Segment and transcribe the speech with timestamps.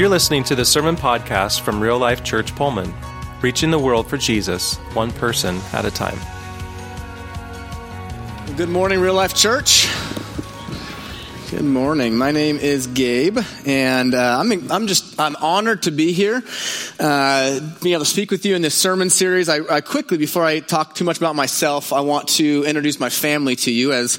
[0.00, 2.94] You're listening to the Sermon Podcast from Real Life Church Pullman,
[3.42, 6.18] reaching the world for Jesus, one person at a time.
[8.56, 9.88] Good morning, Real Life Church.
[11.50, 12.16] Good morning.
[12.16, 16.42] My name is Gabe, and uh, I'm I'm just I'm honored to be here,
[16.98, 19.50] uh, being able to speak with you in this sermon series.
[19.50, 23.10] I, I quickly, before I talk too much about myself, I want to introduce my
[23.10, 24.16] family to you as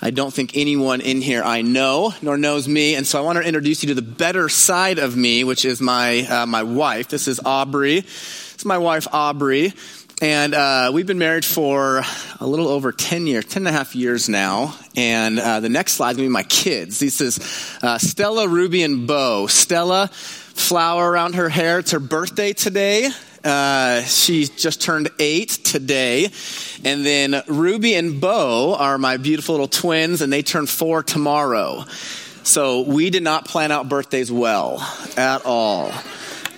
[0.00, 3.38] I don't think anyone in here I know nor knows me, and so I want
[3.38, 7.08] to introduce you to the better side of me, which is my uh, my wife.
[7.08, 7.98] This is Aubrey.
[7.98, 9.72] Is my wife Aubrey,
[10.22, 12.02] and uh, we've been married for
[12.40, 14.74] a little over 10 years, 10 and a half years now.
[14.96, 16.98] And uh, the next slide is going to be my kids.
[16.98, 17.38] This is
[17.82, 19.46] uh, Stella, Ruby, and Bo.
[19.46, 21.80] Stella, flower around her hair.
[21.80, 23.10] It's her birthday today.
[23.46, 26.30] Uh, she just turned eight today.
[26.84, 31.84] And then Ruby and Bo are my beautiful little twins, and they turn four tomorrow.
[32.42, 34.80] So we did not plan out birthdays well
[35.16, 35.92] at all.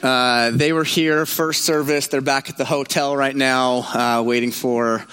[0.02, 2.06] Uh, they were here first service.
[2.06, 5.04] They're back at the hotel right now, uh, waiting for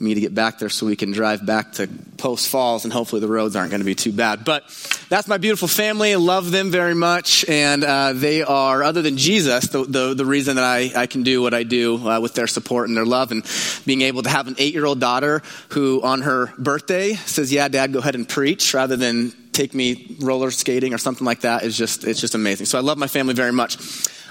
[0.00, 3.20] me to get back there so we can drive back to Post Falls, and hopefully
[3.20, 4.44] the roads aren't going to be too bad.
[4.44, 4.64] But
[5.08, 6.12] that's my beautiful family.
[6.12, 10.24] I love them very much, and uh, they are, other than Jesus, the, the, the,
[10.24, 13.06] reason that I, I can do what I do uh, with their support and their
[13.06, 13.44] love, and
[13.86, 17.68] being able to have an eight year old daughter who, on her birthday, says, "Yeah,
[17.68, 21.64] Dad, go ahead and preach," rather than take me roller skating or something like that
[21.64, 22.66] is just it's just amazing.
[22.66, 23.76] So I love my family very much.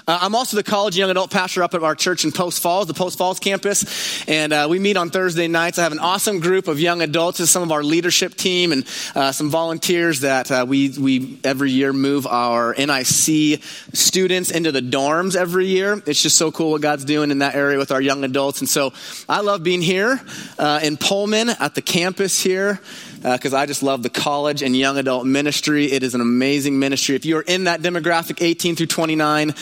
[0.06, 2.86] Uh, I'm also the college young adult pastor up at our church in Post Falls,
[2.86, 5.78] the Post Falls campus, and uh, we meet on Thursday nights.
[5.78, 8.86] I have an awesome group of young adults, this some of our leadership team, and
[9.14, 14.80] uh, some volunteers that uh, we we every year move our NIC students into the
[14.80, 16.02] dorms every year.
[16.06, 18.68] It's just so cool what God's doing in that area with our young adults, and
[18.68, 18.92] so
[19.28, 20.20] I love being here
[20.58, 22.80] uh, in Pullman at the campus here
[23.22, 25.92] because uh, I just love the college and young adult ministry.
[25.92, 27.16] It is an amazing ministry.
[27.16, 29.54] If you are in that demographic, 18 through 29,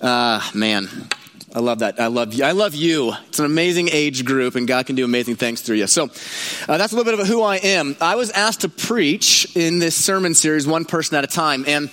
[0.00, 0.88] uh, man,
[1.54, 2.00] I love that.
[2.00, 2.44] I love you.
[2.44, 3.12] I love you.
[3.28, 5.86] It's an amazing age group, and God can do amazing things through you.
[5.86, 6.04] So,
[6.68, 7.96] uh, that's a little bit of who I am.
[8.00, 11.90] I was asked to preach in this sermon series, one person at a time, and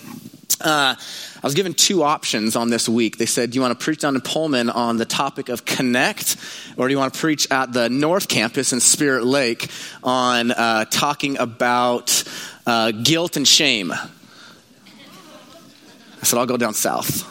[0.61, 0.95] uh,
[1.41, 3.17] I was given two options on this week.
[3.17, 6.35] They said, Do you want to preach down in Pullman on the topic of connect,
[6.75, 9.69] or do you want to preach at the North Campus in Spirit Lake
[10.03, 12.25] on uh, talking about
[12.65, 13.93] uh, guilt and shame?
[13.93, 14.09] I
[16.23, 17.25] said, I'll go down south.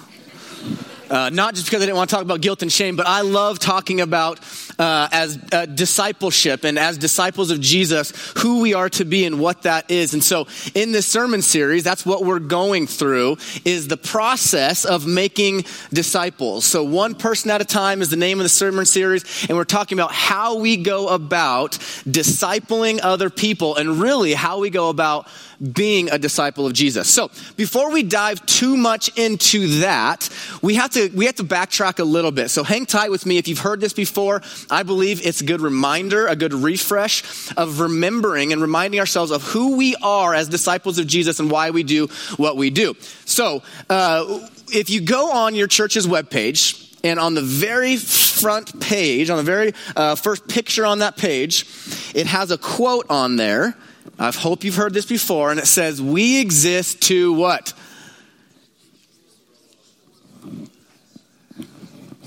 [1.10, 3.20] Uh, not just because I didn't want to talk about guilt and shame, but I
[3.20, 4.40] love talking about
[4.78, 9.40] uh, as uh, discipleship and as disciples of Jesus, who we are to be and
[9.40, 10.14] what that is.
[10.14, 15.06] And so, in this sermon series, that's what we're going through is the process of
[15.06, 16.64] making disciples.
[16.64, 19.64] So, one person at a time is the name of the sermon series, and we're
[19.64, 21.72] talking about how we go about
[22.08, 25.28] discipling other people, and really how we go about
[25.60, 27.08] being a disciple of Jesus.
[27.08, 30.28] So, before we dive too much into that,
[30.62, 32.50] we have to we have to backtrack a little bit.
[32.50, 34.42] So, hang tight with me if you've heard this before.
[34.70, 39.42] I believe it's a good reminder, a good refresh of remembering and reminding ourselves of
[39.42, 42.94] who we are as disciples of Jesus and why we do what we do.
[43.24, 49.30] So, uh, if you go on your church's webpage, and on the very front page,
[49.30, 51.64] on the very uh, first picture on that page,
[52.12, 53.76] it has a quote on there
[54.18, 57.72] I hope you've heard this before, and it says, We exist to what?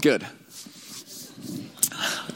[0.02, 0.26] Good.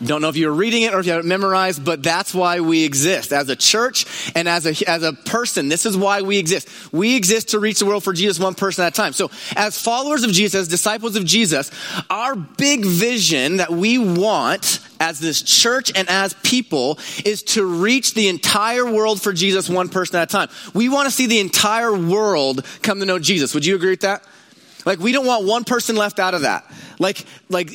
[0.03, 2.59] Don't know if you're reading it or if you have it memorized, but that's why
[2.59, 4.05] we exist as a church
[4.35, 5.69] and as a, as a person.
[5.69, 6.67] This is why we exist.
[6.91, 9.13] We exist to reach the world for Jesus one person at a time.
[9.13, 11.71] So as followers of Jesus, as disciples of Jesus,
[12.09, 18.13] our big vision that we want as this church and as people is to reach
[18.13, 20.49] the entire world for Jesus one person at a time.
[20.73, 23.53] We want to see the entire world come to know Jesus.
[23.53, 24.23] Would you agree with that?
[24.85, 26.71] Like we don't want one person left out of that.
[26.99, 27.71] Like, like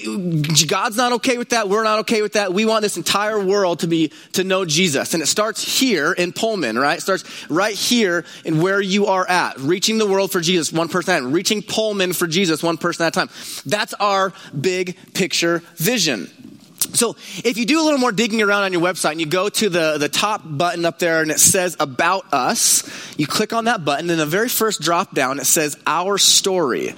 [0.66, 1.68] God's not okay with that.
[1.68, 2.52] We're not okay with that.
[2.52, 5.14] We want this entire world to be, to know Jesus.
[5.14, 6.98] And it starts here in Pullman, right?
[6.98, 9.58] It starts right here in where you are at.
[9.58, 11.32] Reaching the world for Jesus, one person at a time.
[11.32, 13.30] Reaching Pullman for Jesus, one person at a time.
[13.66, 16.30] That's our big picture vision.
[16.92, 19.48] So if you do a little more digging around on your website and you go
[19.48, 22.82] to the, the top button up there and it says about us,
[23.18, 26.94] you click on that button and the very first drop down it says our story.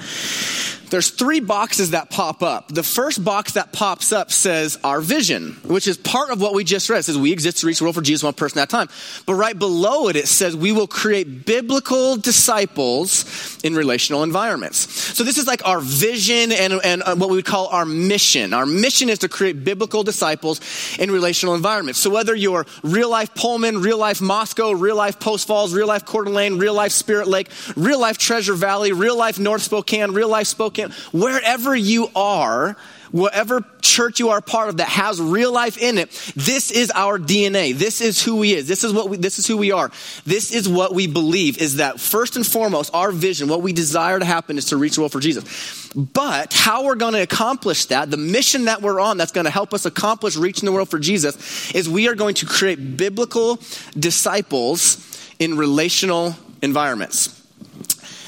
[0.92, 2.68] There's three boxes that pop up.
[2.68, 6.64] The first box that pops up says our vision, which is part of what we
[6.64, 6.98] just read.
[6.98, 8.90] It says we exist to reach the world for Jesus one person at a time.
[9.24, 14.78] But right below it, it says we will create biblical disciples in relational environments.
[15.16, 18.52] So this is like our vision and, and uh, what we would call our mission.
[18.52, 20.60] Our mission is to create biblical disciples
[20.98, 22.00] in relational environments.
[22.00, 26.04] So whether you're real life Pullman, real life Moscow, real life Post Falls, real life
[26.04, 30.28] Coeur d'Alene, real life Spirit Lake, real life Treasure Valley, real life North Spokane, real
[30.28, 30.81] life Spokane,
[31.12, 32.76] wherever you are,
[33.10, 37.18] whatever church you are part of that has real life in it, this is our
[37.18, 37.74] DNA.
[37.74, 38.66] This is who we is.
[38.66, 39.90] This is what we, this is who we are.
[40.24, 44.18] This is what we believe is that first and foremost, our vision, what we desire
[44.18, 45.92] to happen is to reach the world for Jesus.
[45.94, 49.50] But how we're going to accomplish that, the mission that we're on that's going to
[49.50, 53.60] help us accomplish reaching the world for Jesus is we are going to create biblical
[53.98, 55.08] disciples
[55.38, 57.41] in relational environments.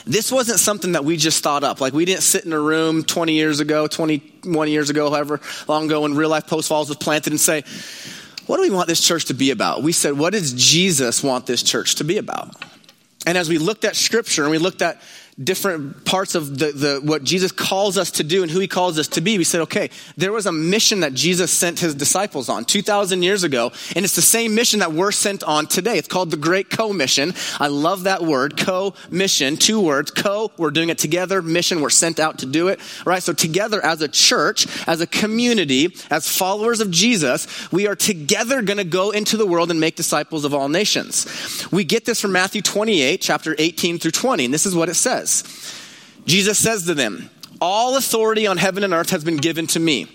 [0.06, 1.80] This wasn't something that we just thought up.
[1.80, 5.86] Like we didn't sit in a room 20 years ago, 21 years ago, however long
[5.86, 7.64] ago when Real Life Post Falls was planted and say,
[8.46, 9.82] what do we want this church to be about?
[9.82, 12.62] We said, what does Jesus want this church to be about?
[13.26, 15.00] And as we looked at scripture and we looked at
[15.42, 18.98] different parts of the, the, what Jesus calls us to do and who he calls
[18.98, 22.48] us to be, we said, okay, there was a mission that Jesus sent his disciples
[22.48, 25.98] on 2,000 years ago, and it's the same mission that we're sent on today.
[25.98, 27.34] It's called the Great Co-Mission.
[27.58, 30.10] I love that word, co-mission, two words.
[30.10, 31.42] Co, we're doing it together.
[31.42, 33.22] Mission, we're sent out to do it, right?
[33.22, 38.62] So together as a church, as a community, as followers of Jesus, we are together
[38.62, 41.26] going to go into the world and make disciples of all nations.
[41.72, 44.94] We get this from Matthew 28, chapter 18 through 20, and this is what it
[44.94, 45.23] says
[46.26, 47.30] Jesus says to them,
[47.60, 50.08] All authority on heaven and earth has been given to me.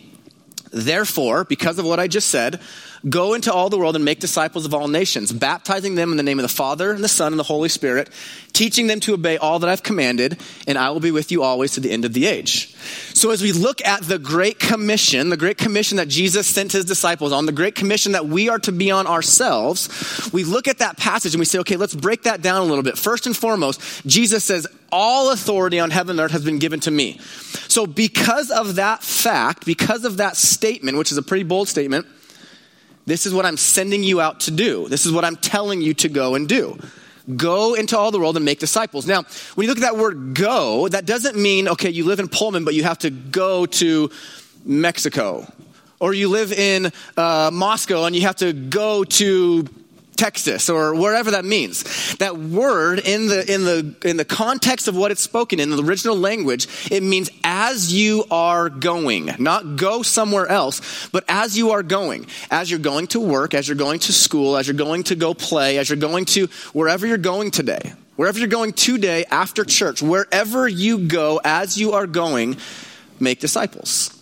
[0.71, 2.59] Therefore, because of what I just said,
[3.07, 6.23] Go into all the world and make disciples of all nations, baptizing them in the
[6.23, 8.09] name of the Father and the Son and the Holy Spirit,
[8.51, 11.73] teaching them to obey all that I've commanded, and I will be with you always
[11.73, 12.75] to the end of the age.
[13.19, 16.85] So as we look at the Great Commission, the Great Commission that Jesus sent his
[16.85, 20.77] disciples on, the Great Commission that we are to be on ourselves, we look at
[20.77, 22.97] that passage and we say, okay, let's break that down a little bit.
[22.97, 26.91] First and foremost, Jesus says, all authority on heaven and earth has been given to
[26.91, 27.19] me.
[27.67, 32.07] So because of that fact, because of that statement, which is a pretty bold statement,
[33.05, 34.87] this is what I'm sending you out to do.
[34.87, 36.79] This is what I'm telling you to go and do.
[37.35, 39.05] Go into all the world and make disciples.
[39.05, 39.23] Now,
[39.55, 42.65] when you look at that word go, that doesn't mean, okay, you live in Pullman,
[42.65, 44.09] but you have to go to
[44.65, 45.51] Mexico.
[45.99, 49.67] Or you live in uh, Moscow and you have to go to
[50.19, 52.15] Texas or wherever that means.
[52.17, 55.81] That word in the, in the, in the context of what it's spoken in the
[55.81, 61.71] original language, it means as you are going, not go somewhere else, but as you
[61.71, 65.03] are going, as you're going to work, as you're going to school, as you're going
[65.03, 69.23] to go play, as you're going to wherever you're going today, wherever you're going today
[69.31, 72.57] after church, wherever you go, as you are going,
[73.21, 74.18] make disciples.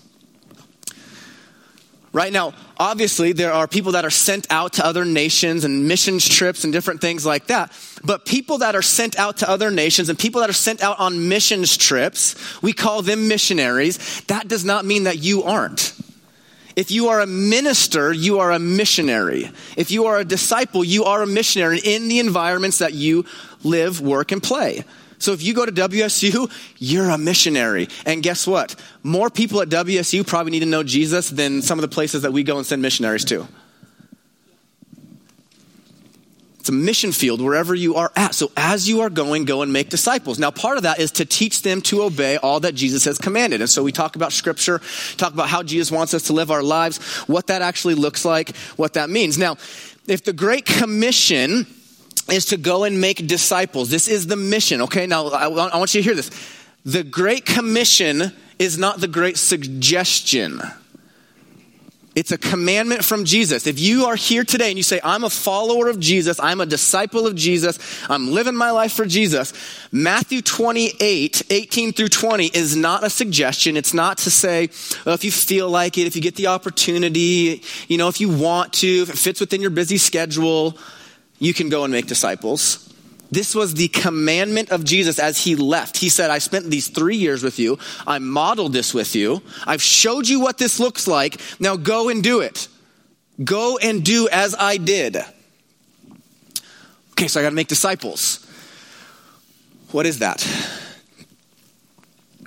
[2.18, 6.28] Right now, obviously, there are people that are sent out to other nations and missions
[6.28, 7.72] trips and different things like that.
[8.04, 10.98] But people that are sent out to other nations and people that are sent out
[11.00, 12.34] on missions trips,
[12.64, 14.22] we call them missionaries.
[14.22, 15.94] That does not mean that you aren't.
[16.76, 19.52] If you are a minister, you are a missionary.
[19.76, 23.26] If you are a disciple, you are a missionary in the environments that you
[23.64, 24.86] live, work, and play.
[25.20, 27.90] So if you go to WSU, you're a missionary.
[28.06, 28.76] And guess what?
[29.04, 32.34] More people at WSU probably need to know Jesus than some of the places that
[32.34, 33.48] we go and send missionaries to.
[36.68, 38.36] It's a mission field wherever you are at.
[38.36, 40.38] So as you are going, go and make disciples.
[40.38, 43.62] Now, part of that is to teach them to obey all that Jesus has commanded.
[43.62, 44.82] And so we talk about scripture,
[45.16, 46.98] talk about how Jesus wants us to live our lives,
[47.28, 49.38] what that actually looks like, what that means.
[49.38, 49.56] Now,
[50.08, 51.66] if the Great Commission
[52.30, 53.90] is to go and make disciples.
[53.90, 55.08] This is the mission, okay?
[55.08, 56.32] Now, I, want you to hear this.
[56.86, 60.62] The Great Commission is not the great suggestion.
[62.18, 63.68] It's a commandment from Jesus.
[63.68, 66.66] If you are here today and you say, I'm a follower of Jesus, I'm a
[66.66, 67.78] disciple of Jesus,
[68.10, 69.54] I'm living my life for Jesus,
[69.92, 73.78] Matthew 28, 18 through 20 is not a suggestion.
[73.78, 74.70] It's not to say,
[75.06, 78.30] well, if you feel like it, if you get the opportunity, you know, if you
[78.30, 80.76] want to, if it fits within your busy schedule
[81.40, 82.84] you can go and make disciples.
[83.30, 85.98] This was the commandment of Jesus as he left.
[85.98, 87.78] He said, I spent these three years with you.
[88.06, 89.42] I modeled this with you.
[89.66, 91.42] I've showed you what this looks like.
[91.60, 92.68] Now go and do it.
[93.44, 95.18] Go and do as I did.
[97.12, 98.46] Okay, so I got to make disciples.
[99.92, 100.46] What is that?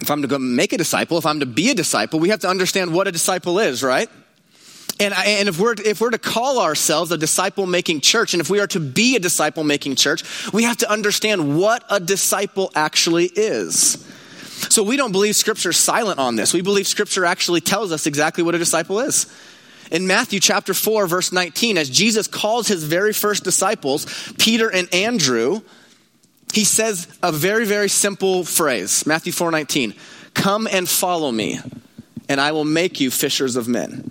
[0.01, 2.41] If I'm to go make a disciple, if I'm to be a disciple, we have
[2.41, 4.09] to understand what a disciple is, right?
[5.01, 8.51] And, and if, we're, if we're to call ourselves a disciple making church, and if
[8.51, 12.71] we are to be a disciple making church, we have to understand what a disciple
[12.75, 14.07] actually is.
[14.69, 16.53] So we don't believe Scripture is silent on this.
[16.53, 19.27] We believe Scripture actually tells us exactly what a disciple is.
[19.91, 24.07] In Matthew chapter 4, verse 19, as Jesus calls his very first disciples,
[24.39, 25.63] Peter and Andrew,
[26.53, 29.95] he says a very, very simple phrase Matthew 4 19,
[30.35, 31.59] come and follow me,
[32.29, 34.11] and I will make you fishers of men.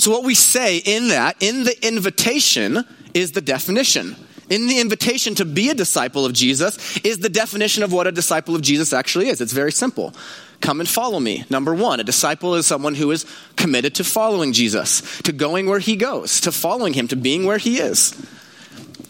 [0.00, 4.16] So, what we say in that, in the invitation, is the definition.
[4.48, 8.12] In the invitation to be a disciple of Jesus is the definition of what a
[8.12, 9.42] disciple of Jesus actually is.
[9.42, 10.14] It's very simple.
[10.62, 11.44] Come and follow me.
[11.50, 13.26] Number one, a disciple is someone who is
[13.56, 17.58] committed to following Jesus, to going where he goes, to following him, to being where
[17.58, 18.12] he is.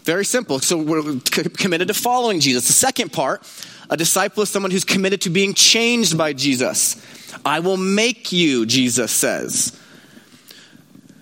[0.03, 0.59] Very simple.
[0.59, 1.21] So we're
[1.57, 2.67] committed to following Jesus.
[2.67, 3.49] The second part,
[3.91, 6.97] a disciple is someone who's committed to being changed by Jesus.
[7.45, 9.77] I will make you, Jesus says.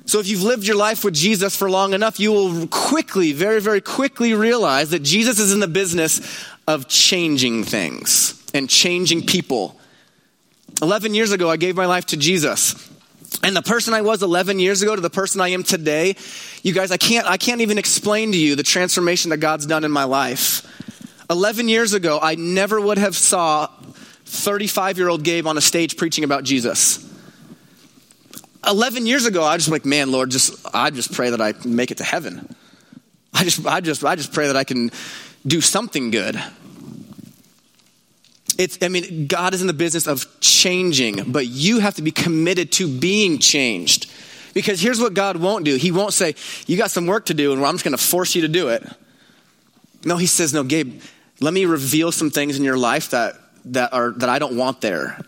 [0.08, 3.60] So, if you've lived your life with Jesus for long enough, you will quickly, very,
[3.60, 9.78] very quickly realize that Jesus is in the business of changing things and changing people.
[10.80, 12.88] 11 years ago, I gave my life to Jesus.
[13.42, 16.16] And the person I was 11 years ago to the person I am today,
[16.62, 19.84] you guys, I can't, I can't even explain to you the transformation that God's done
[19.84, 20.66] in my life.
[21.28, 23.68] 11 years ago, I never would have saw
[24.24, 27.04] 35 year old Gabe on a stage preaching about Jesus.
[28.66, 31.54] 11 years ago, I was just like, man, Lord, just, I just pray that I
[31.64, 32.54] make it to heaven.
[33.32, 34.90] I just, I just, I just pray that I can
[35.46, 36.42] do something good.
[38.58, 42.10] It's, I mean, God is in the business of changing, but you have to be
[42.10, 44.10] committed to being changed.
[44.52, 46.34] Because here's what God won't do He won't say,
[46.66, 48.68] You got some work to do, and I'm just going to force you to do
[48.68, 48.84] it.
[50.04, 51.00] No, He says, No, Gabe,
[51.40, 53.36] let me reveal some things in your life that,
[53.66, 55.20] that, are, that I don't want there.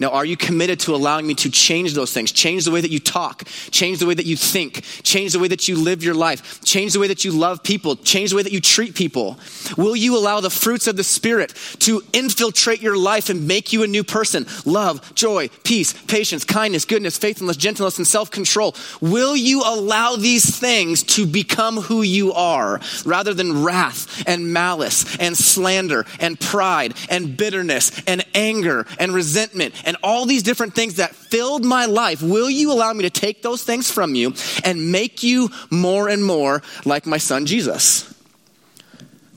[0.00, 2.32] Now, are you committed to allowing me to change those things?
[2.32, 5.48] Change the way that you talk, change the way that you think, change the way
[5.48, 8.42] that you live your life, change the way that you love people, change the way
[8.42, 9.38] that you treat people?
[9.76, 13.82] Will you allow the fruits of the Spirit to infiltrate your life and make you
[13.82, 14.46] a new person?
[14.64, 18.74] Love, joy, peace, patience, kindness, goodness, faithfulness, gentleness, and self control.
[19.02, 25.18] Will you allow these things to become who you are rather than wrath and malice
[25.18, 30.94] and slander and pride and bitterness and anger and resentment and all these different things
[30.94, 34.92] that filled my life, will you allow me to take those things from you and
[34.92, 38.06] make you more and more like my son Jesus?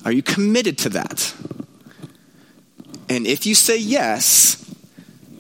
[0.06, 1.34] Are you committed to that?
[3.10, 4.64] And if you say yes,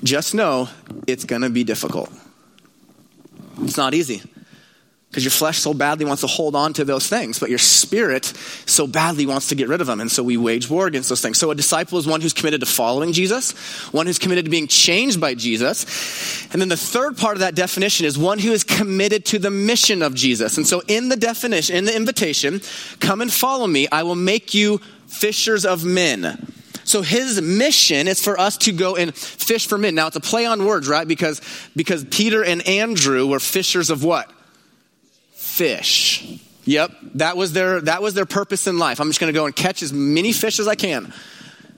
[0.03, 0.67] just know
[1.05, 2.11] it's going to be difficult.
[3.61, 4.23] It's not easy
[5.13, 8.25] because your flesh so badly wants to hold on to those things, but your spirit
[8.65, 10.01] so badly wants to get rid of them.
[10.01, 11.37] And so we wage war against those things.
[11.37, 13.51] So a disciple is one who's committed to following Jesus,
[13.93, 16.47] one who's committed to being changed by Jesus.
[16.51, 19.51] And then the third part of that definition is one who is committed to the
[19.51, 20.57] mission of Jesus.
[20.57, 22.59] And so in the definition, in the invitation,
[22.99, 26.47] come and follow me, I will make you fishers of men.
[26.85, 29.93] So his mission is for us to go and fish for men.
[29.93, 31.07] Now it's a play on words, right?
[31.07, 31.39] Because
[31.75, 34.32] because Peter and Andrew were fishers of what?
[35.53, 36.39] Fish.
[36.65, 38.99] Yep, that was their that was their purpose in life.
[38.99, 41.13] I'm just going to go and catch as many fish as I can.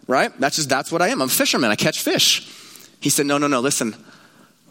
[0.08, 0.32] Right?
[0.39, 1.22] That's just that's what I am.
[1.22, 1.72] I'm a fisherman.
[1.72, 2.48] I catch fish.
[3.01, 3.60] He said, "No, no, no.
[3.60, 3.96] Listen.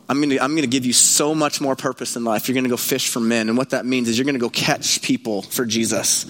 [0.07, 2.47] I'm going to I'm going to give you so much more purpose in life.
[2.47, 3.49] You're going to go fish for men.
[3.49, 6.27] And what that means is you're going to go catch people for Jesus.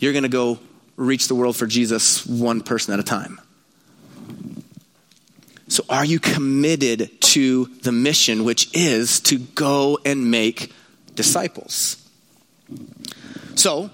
[0.00, 0.58] You're going to go
[0.96, 3.40] reach the world for Jesus one person at a time.
[5.68, 10.70] So are you committed to the mission which is to go and make
[11.14, 11.96] disciples.
[13.54, 13.90] So,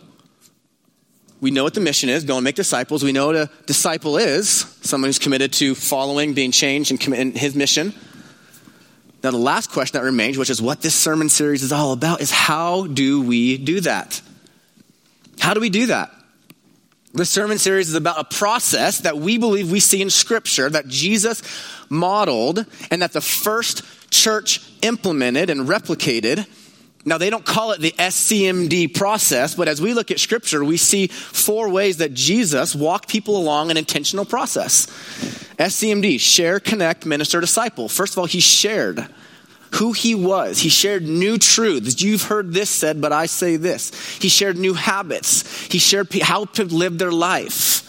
[1.40, 3.02] we know what the mission is go and make disciples.
[3.02, 7.32] We know what a disciple is someone who's committed to following, being changed, and in
[7.32, 7.94] his mission.
[9.22, 12.20] Now, the last question that remains, which is what this sermon series is all about,
[12.20, 14.20] is how do we do that?
[15.38, 16.10] How do we do that?
[17.12, 20.86] This sermon series is about a process that we believe we see in Scripture that
[20.86, 21.42] Jesus
[21.90, 26.46] modeled and that the first church implemented and replicated
[27.04, 30.76] now, they don't call it the SCMD process, but as we look at scripture, we
[30.76, 34.86] see four ways that Jesus walked people along an intentional process.
[35.58, 37.88] SCMD, share, connect, minister, disciple.
[37.88, 39.06] First of all, he shared
[39.74, 40.58] who he was.
[40.58, 42.02] He shared new truths.
[42.02, 44.18] You've heard this said, but I say this.
[44.18, 45.66] He shared new habits.
[45.66, 47.86] He shared how to live their life.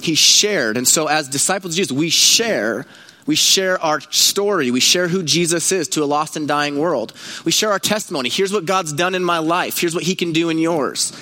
[0.00, 0.76] He shared.
[0.76, 2.84] And so, as disciples of Jesus, we share
[3.28, 4.70] we share our story.
[4.70, 7.12] We share who Jesus is to a lost and dying world.
[7.44, 8.30] We share our testimony.
[8.30, 9.78] Here's what God's done in my life.
[9.78, 11.12] Here's what He can do in yours.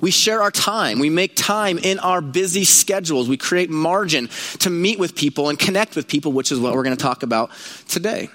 [0.00, 0.98] We share our time.
[0.98, 3.28] We make time in our busy schedules.
[3.28, 6.84] We create margin to meet with people and connect with people, which is what we're
[6.84, 7.50] going to talk about
[7.86, 8.30] today.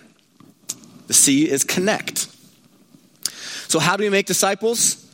[1.08, 2.28] The C is connect.
[3.68, 5.12] So, how do we make disciples?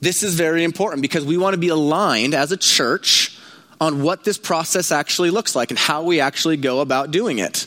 [0.00, 3.37] This is very important because we want to be aligned as a church
[3.80, 7.66] on what this process actually looks like and how we actually go about doing it.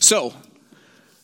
[0.00, 0.34] So,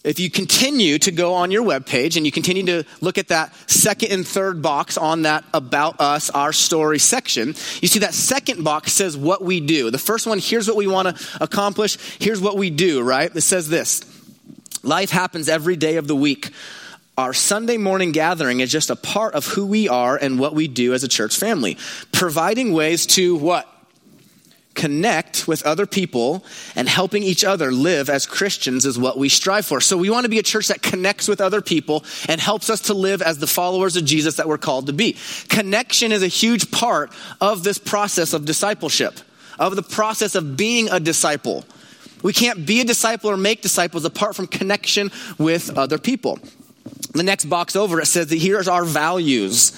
[0.03, 3.55] if you continue to go on your webpage and you continue to look at that
[3.71, 7.49] second and third box on that About Us, Our Story section,
[7.83, 9.91] you see that second box says what we do.
[9.91, 13.35] The first one, here's what we want to accomplish, here's what we do, right?
[13.35, 14.03] It says this
[14.83, 16.51] Life happens every day of the week.
[17.19, 20.69] Our Sunday morning gathering is just a part of who we are and what we
[20.69, 21.77] do as a church family,
[22.13, 23.67] providing ways to what?
[24.75, 29.67] connect with other people and helping each other live as Christians is what we strive
[29.67, 29.81] for.
[29.81, 32.83] So we want to be a church that connects with other people and helps us
[32.83, 35.17] to live as the followers of Jesus that we're called to be.
[35.49, 39.21] Connection is a huge part of this process of discipleship,
[39.59, 41.65] of the process of being a disciple.
[42.23, 46.39] We can't be a disciple or make disciples apart from connection with other people.
[47.13, 49.73] The next box over, it says that here's our values.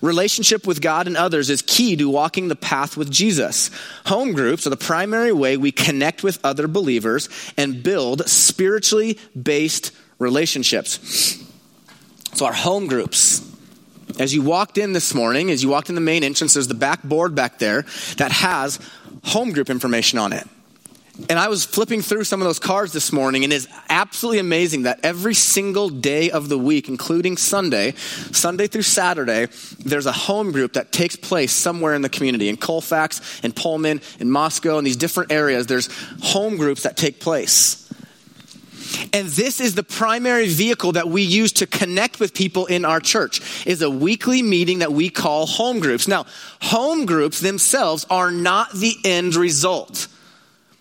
[0.00, 3.70] Relationship with God and others is key to walking the path with Jesus.
[4.06, 7.28] Home groups are the primary way we connect with other believers
[7.58, 11.38] and build spiritually based relationships.
[12.32, 13.46] So, our home groups.
[14.18, 16.74] As you walked in this morning, as you walked in the main entrance, there's the
[16.74, 17.82] back board back there
[18.16, 18.78] that has
[19.24, 20.46] home group information on it.
[21.28, 24.82] And I was flipping through some of those cards this morning, and it's absolutely amazing
[24.82, 29.48] that every single day of the week, including Sunday, Sunday through Saturday,
[29.78, 32.48] there's a home group that takes place somewhere in the community.
[32.48, 35.88] In Colfax, in Pullman, in Moscow, in these different areas, there's
[36.22, 37.86] home groups that take place.
[39.12, 43.00] And this is the primary vehicle that we use to connect with people in our
[43.00, 46.08] church is a weekly meeting that we call home groups.
[46.08, 46.26] Now,
[46.60, 50.08] home groups themselves are not the end result.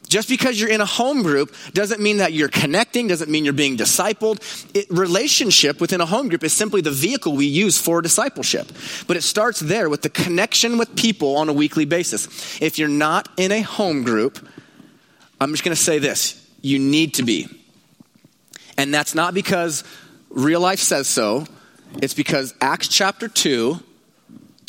[0.09, 3.53] Just because you're in a home group doesn't mean that you're connecting, doesn't mean you're
[3.53, 4.41] being discipled.
[4.75, 8.71] It, relationship within a home group is simply the vehicle we use for discipleship.
[9.05, 12.59] But it starts there with the connection with people on a weekly basis.
[12.59, 14.45] If you're not in a home group,
[15.39, 17.47] I'm just going to say this you need to be.
[18.77, 19.83] And that's not because
[20.29, 21.45] real life says so,
[22.01, 23.79] it's because Acts chapter 2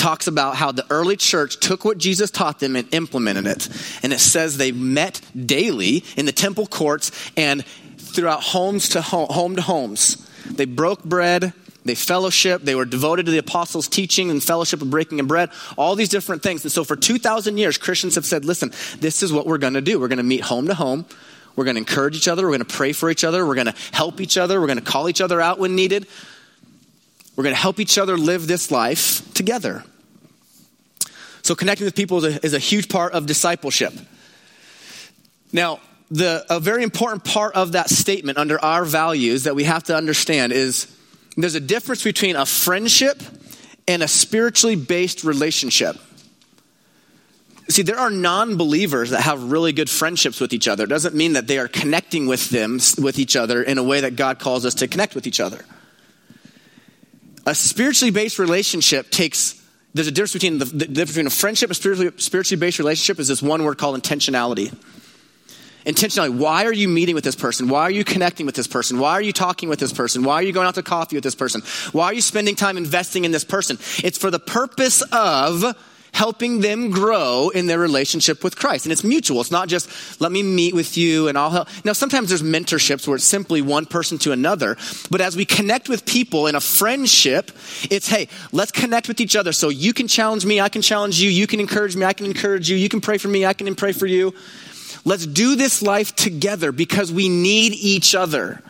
[0.00, 3.68] talks about how the early church took what Jesus taught them and implemented it.
[4.02, 7.64] And it says they met daily in the temple courts and
[7.98, 10.26] throughout homes to home, home to homes.
[10.46, 11.52] They broke bread,
[11.84, 15.50] they fellowship, they were devoted to the apostles' teaching and fellowship of breaking of bread,
[15.76, 16.64] all these different things.
[16.64, 19.80] And so for 2,000 years, Christians have said, listen, this is what we're going to
[19.80, 20.00] do.
[20.00, 21.04] We're going to meet home to home.
[21.56, 22.44] We're going to encourage each other.
[22.44, 23.46] We're going to pray for each other.
[23.46, 24.60] We're going to help each other.
[24.60, 26.06] We're going to call each other out when needed.
[27.36, 29.84] We're going to help each other live this life together.
[31.42, 33.94] So connecting with people is a, is a huge part of discipleship.
[35.52, 39.84] Now, the, a very important part of that statement under our values that we have
[39.84, 40.86] to understand is
[41.36, 43.22] there's a difference between a friendship
[43.86, 45.96] and a spiritually based relationship.
[47.68, 50.84] See, there are non believers that have really good friendships with each other.
[50.84, 54.00] It doesn't mean that they are connecting with them, with each other, in a way
[54.00, 55.64] that God calls us to connect with each other.
[57.46, 59.60] A spiritually based relationship takes
[59.92, 63.18] there's a difference between the, the difference between a friendship and spiritually, spiritually based relationship
[63.18, 64.72] is this one word called intentionality.
[65.84, 66.36] Intentionality.
[66.36, 67.68] Why are you meeting with this person?
[67.68, 68.98] Why are you connecting with this person?
[68.98, 70.22] Why are you talking with this person?
[70.22, 71.62] Why are you going out to coffee with this person?
[71.92, 73.78] Why are you spending time investing in this person?
[74.04, 75.64] It's for the purpose of
[76.12, 78.84] helping them grow in their relationship with Christ.
[78.86, 79.40] And it's mutual.
[79.40, 81.68] It's not just, let me meet with you and I'll help.
[81.84, 84.76] Now, sometimes there's mentorships where it's simply one person to another.
[85.10, 87.50] But as we connect with people in a friendship,
[87.90, 89.52] it's, hey, let's connect with each other.
[89.52, 92.26] So you can challenge me, I can challenge you, you can encourage me, I can
[92.26, 94.34] encourage you, you can pray for me, I can pray for you.
[95.04, 98.62] Let's do this life together because we need each other.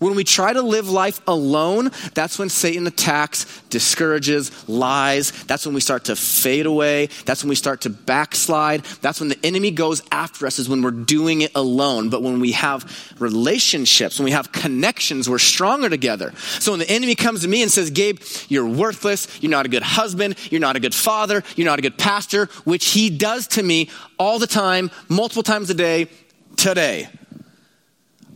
[0.00, 5.30] When we try to live life alone, that's when Satan attacks, discourages, lies.
[5.44, 7.10] That's when we start to fade away.
[7.26, 8.82] That's when we start to backslide.
[9.02, 12.08] That's when the enemy goes after us, is when we're doing it alone.
[12.08, 16.32] But when we have relationships, when we have connections, we're stronger together.
[16.60, 19.68] So when the enemy comes to me and says, Gabe, you're worthless, you're not a
[19.68, 23.46] good husband, you're not a good father, you're not a good pastor, which he does
[23.48, 26.08] to me all the time, multiple times a day,
[26.56, 27.06] today.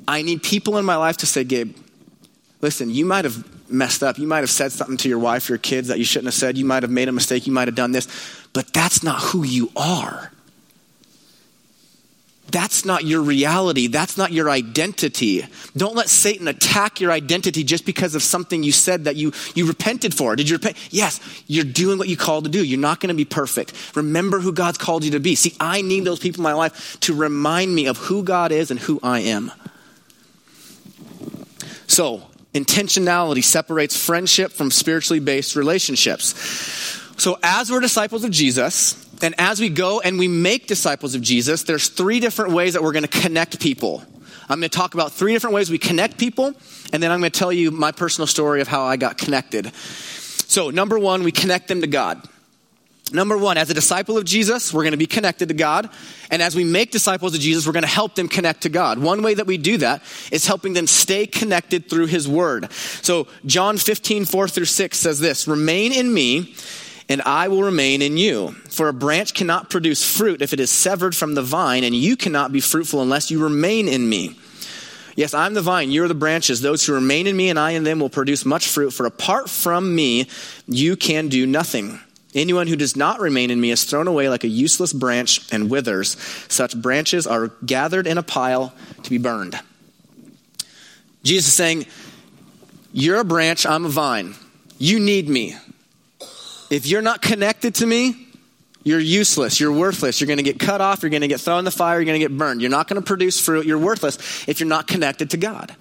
[0.06, 1.76] I need people in my life to say, Gabe,
[2.60, 4.18] listen, you might have messed up.
[4.18, 6.56] You might have said something to your wife, your kids that you shouldn't have said.
[6.56, 7.46] You might have made a mistake.
[7.46, 8.08] You might have done this.
[8.52, 10.30] But that's not who you are.
[12.50, 13.88] That's not your reality.
[13.88, 15.44] That's not your identity.
[15.76, 19.66] Don't let Satan attack your identity just because of something you said that you, you
[19.66, 20.36] repented for.
[20.36, 20.76] Did you repent?
[20.92, 22.62] Yes, you're doing what you called to do.
[22.62, 23.72] You're not going to be perfect.
[23.96, 25.34] Remember who God's called you to be.
[25.34, 28.70] See, I need those people in my life to remind me of who God is
[28.70, 29.50] and who I am.
[31.86, 32.22] So,
[32.54, 36.34] intentionality separates friendship from spiritually based relationships.
[37.16, 41.22] So, as we're disciples of Jesus, And as we go and we make disciples of
[41.22, 44.02] Jesus, there's three different ways that we're going to connect people.
[44.48, 46.52] I'm going to talk about three different ways we connect people,
[46.92, 49.74] and then I'm going to tell you my personal story of how I got connected.
[49.74, 52.20] So, number one, we connect them to God.
[53.14, 55.88] Number one, as a disciple of Jesus, we're going to be connected to God.
[56.32, 58.98] And as we make disciples of Jesus, we're going to help them connect to God.
[58.98, 62.72] One way that we do that is helping them stay connected through His Word.
[62.72, 66.56] So, John 15, 4 through 6 says this Remain in me,
[67.08, 68.50] and I will remain in you.
[68.68, 72.16] For a branch cannot produce fruit if it is severed from the vine, and you
[72.16, 74.36] cannot be fruitful unless you remain in me.
[75.14, 76.60] Yes, I'm the vine, you're the branches.
[76.60, 79.48] Those who remain in me and I in them will produce much fruit, for apart
[79.48, 80.26] from me,
[80.66, 82.00] you can do nothing.
[82.34, 85.70] Anyone who does not remain in me is thrown away like a useless branch and
[85.70, 86.16] withers.
[86.48, 89.58] Such branches are gathered in a pile to be burned.
[91.22, 91.86] Jesus is saying,
[92.92, 94.34] You're a branch, I'm a vine.
[94.78, 95.56] You need me.
[96.70, 98.24] If you're not connected to me,
[98.82, 99.60] you're useless.
[99.60, 100.20] You're worthless.
[100.20, 101.02] You're going to get cut off.
[101.02, 101.98] You're going to get thrown in the fire.
[101.98, 102.60] You're going to get burned.
[102.60, 103.64] You're not going to produce fruit.
[103.64, 105.74] You're worthless if you're not connected to God.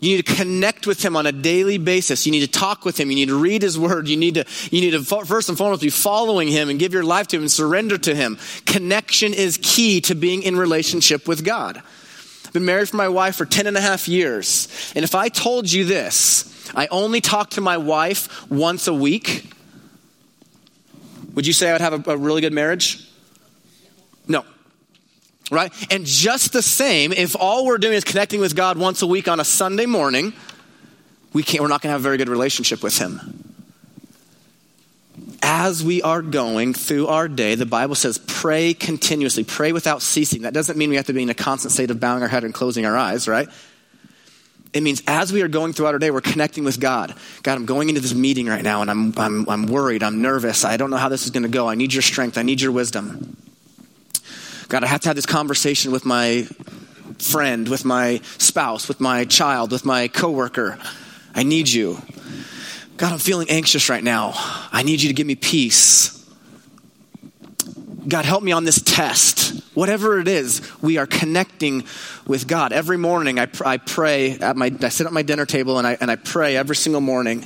[0.00, 2.24] You need to connect with him on a daily basis.
[2.24, 3.10] You need to talk with him.
[3.10, 4.08] You need to read his word.
[4.08, 7.04] You need to, you need to first and foremost be following him and give your
[7.04, 8.38] life to him and surrender to him.
[8.64, 11.82] Connection is key to being in relationship with God.
[12.46, 14.92] I've been married for my wife for 10 and a half years.
[14.96, 19.52] And if I told you this, I only talk to my wife once a week,
[21.34, 23.06] would you say I would have a, a really good marriage?
[24.26, 24.44] No
[25.50, 25.72] right?
[25.90, 29.28] And just the same, if all we're doing is connecting with God once a week
[29.28, 30.32] on a Sunday morning,
[31.32, 33.44] we can't, we're not going to have a very good relationship with Him.
[35.42, 40.42] As we are going through our day, the Bible says, pray continuously, pray without ceasing.
[40.42, 42.44] That doesn't mean we have to be in a constant state of bowing our head
[42.44, 43.48] and closing our eyes, right?
[44.72, 47.14] It means as we are going throughout our day, we're connecting with God.
[47.42, 50.64] God, I'm going into this meeting right now and I'm, I'm, I'm worried, I'm nervous,
[50.64, 51.68] I don't know how this is going to go.
[51.68, 53.36] I need your strength, I need your wisdom.
[54.70, 56.46] God, I have to have this conversation with my
[57.18, 60.78] friend, with my spouse, with my child, with my coworker.
[61.34, 62.00] I need you.
[62.96, 64.32] God, I'm feeling anxious right now.
[64.70, 66.24] I need you to give me peace.
[68.06, 69.60] God, help me on this test.
[69.74, 71.82] Whatever it is, we are connecting
[72.24, 72.72] with God.
[72.72, 75.98] Every morning, I, I pray at my, I sit at my dinner table and I,
[76.00, 77.44] and I pray every single morning.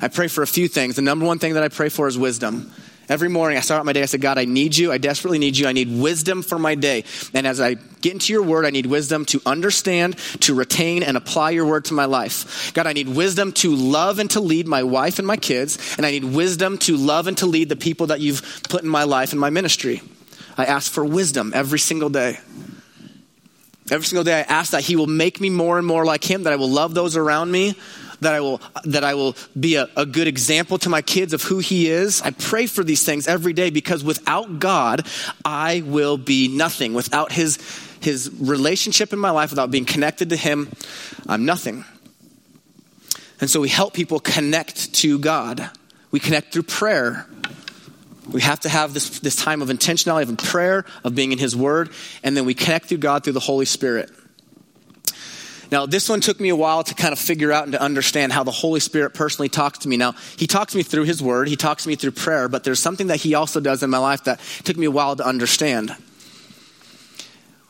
[0.00, 0.96] I pray for a few things.
[0.96, 2.72] The number one thing that I pray for is wisdom.
[3.08, 4.90] Every morning I start my day, I say, God, I need you.
[4.90, 5.66] I desperately need you.
[5.66, 7.04] I need wisdom for my day.
[7.34, 11.16] And as I get into your word, I need wisdom to understand, to retain, and
[11.16, 12.72] apply your word to my life.
[12.72, 15.96] God, I need wisdom to love and to lead my wife and my kids.
[15.98, 18.88] And I need wisdom to love and to lead the people that you've put in
[18.88, 20.00] my life and my ministry.
[20.56, 22.38] I ask for wisdom every single day.
[23.90, 26.44] Every single day I ask that He will make me more and more like Him,
[26.44, 27.74] that I will love those around me,
[28.20, 31.42] that I will, that I will be a, a good example to my kids of
[31.42, 32.22] who He is.
[32.22, 35.06] I pray for these things every day because without God,
[35.44, 36.94] I will be nothing.
[36.94, 37.58] Without His,
[38.00, 40.70] His relationship in my life, without being connected to Him,
[41.28, 41.84] I'm nothing.
[43.40, 45.70] And so we help people connect to God.
[46.10, 47.26] We connect through prayer.
[48.30, 51.54] We have to have this, this time of intentionality of prayer, of being in His
[51.54, 51.90] Word,
[52.22, 54.10] and then we connect through God through the Holy Spirit.
[55.74, 58.32] Now, this one took me a while to kind of figure out and to understand
[58.32, 59.96] how the Holy Spirit personally talks to me.
[59.96, 62.62] Now, He talks to me through His Word, He talks to me through prayer, but
[62.62, 65.26] there's something that He also does in my life that took me a while to
[65.26, 65.90] understand.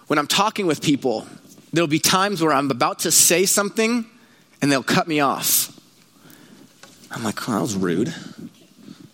[0.08, 1.26] When I'm talking with people,
[1.72, 4.04] there'll be times where I'm about to say something
[4.60, 5.72] and they'll cut me off.
[7.10, 8.14] I'm like, well, that was rude.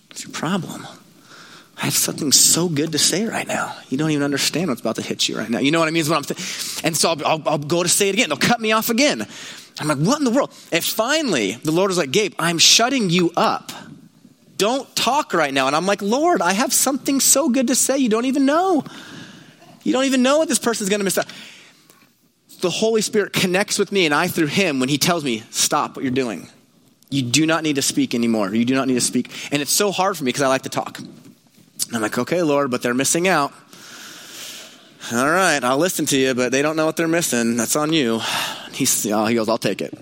[0.09, 0.85] What's your problem?
[1.81, 3.75] I have something so good to say right now.
[3.89, 5.61] You don't even understand what's about to hit you right now.
[5.61, 6.03] You know what I mean?
[6.03, 8.29] Is what I'm th- and so I'll, I'll, I'll, go to say it again.
[8.29, 9.27] They'll cut me off again.
[9.79, 10.53] I'm like, what in the world?
[10.73, 13.73] And finally, the Lord was like, Gabe, I'm shutting you up.
[14.59, 15.69] Don't talk right now.
[15.69, 17.97] And I'm like, Lord, I have something so good to say.
[17.97, 18.85] You don't even know.
[19.83, 21.27] You don't even know what this person's going to miss out.
[22.61, 25.97] The Holy Spirit connects with me and I through Him when He tells me, stop
[25.97, 26.47] what you're doing.
[27.09, 28.55] You do not need to speak anymore.
[28.55, 29.31] You do not need to speak.
[29.51, 31.01] And it's so hard for me because I like to talk.
[31.87, 33.53] And I'm like, okay, Lord, but they're missing out.
[35.13, 37.57] All right, I'll listen to you, but they don't know what they're missing.
[37.57, 38.21] That's on you.
[38.21, 39.93] Oh, he goes, I'll take it.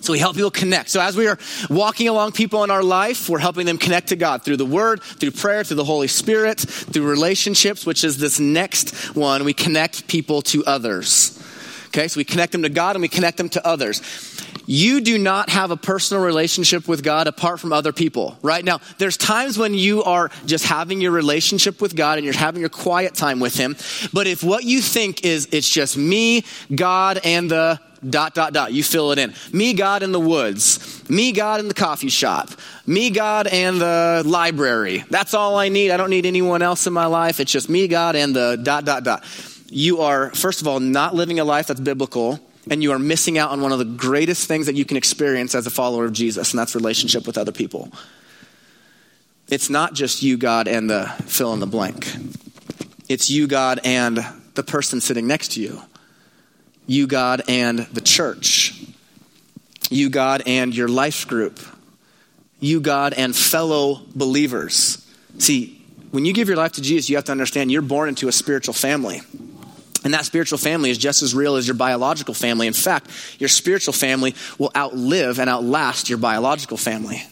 [0.00, 0.90] So we help people connect.
[0.90, 1.38] So as we are
[1.70, 5.02] walking along people in our life, we're helping them connect to God through the Word,
[5.02, 9.44] through prayer, through the Holy Spirit, through relationships, which is this next one.
[9.44, 11.42] We connect people to others.
[11.86, 14.02] Okay, so we connect them to God and we connect them to others.
[14.66, 18.64] You do not have a personal relationship with God apart from other people, right?
[18.64, 22.60] Now, there's times when you are just having your relationship with God and you're having
[22.60, 23.76] your quiet time with Him.
[24.12, 28.72] But if what you think is it's just me, God, and the dot, dot, dot.
[28.72, 29.34] You fill it in.
[29.52, 31.08] Me, God, in the woods.
[31.08, 32.50] Me, God, in the coffee shop.
[32.86, 35.04] Me, God, and the library.
[35.10, 35.90] That's all I need.
[35.90, 37.40] I don't need anyone else in my life.
[37.40, 39.24] It's just me, God, and the dot, dot, dot.
[39.70, 43.38] You are, first of all, not living a life that's biblical, and you are missing
[43.38, 46.12] out on one of the greatest things that you can experience as a follower of
[46.12, 47.90] Jesus, and that's relationship with other people.
[49.48, 52.14] It's not just you, God, and the fill in the blank.
[53.08, 54.24] It's you, God, and
[54.54, 55.82] the person sitting next to you.
[56.86, 58.82] You, God, and the church.
[59.90, 61.60] You, God, and your life group.
[62.60, 65.06] You, God, and fellow believers.
[65.38, 68.28] See, when you give your life to Jesus, you have to understand you're born into
[68.28, 69.20] a spiritual family.
[70.04, 72.66] And that spiritual family is just as real as your biological family.
[72.66, 77.24] In fact, your spiritual family will outlive and outlast your biological family.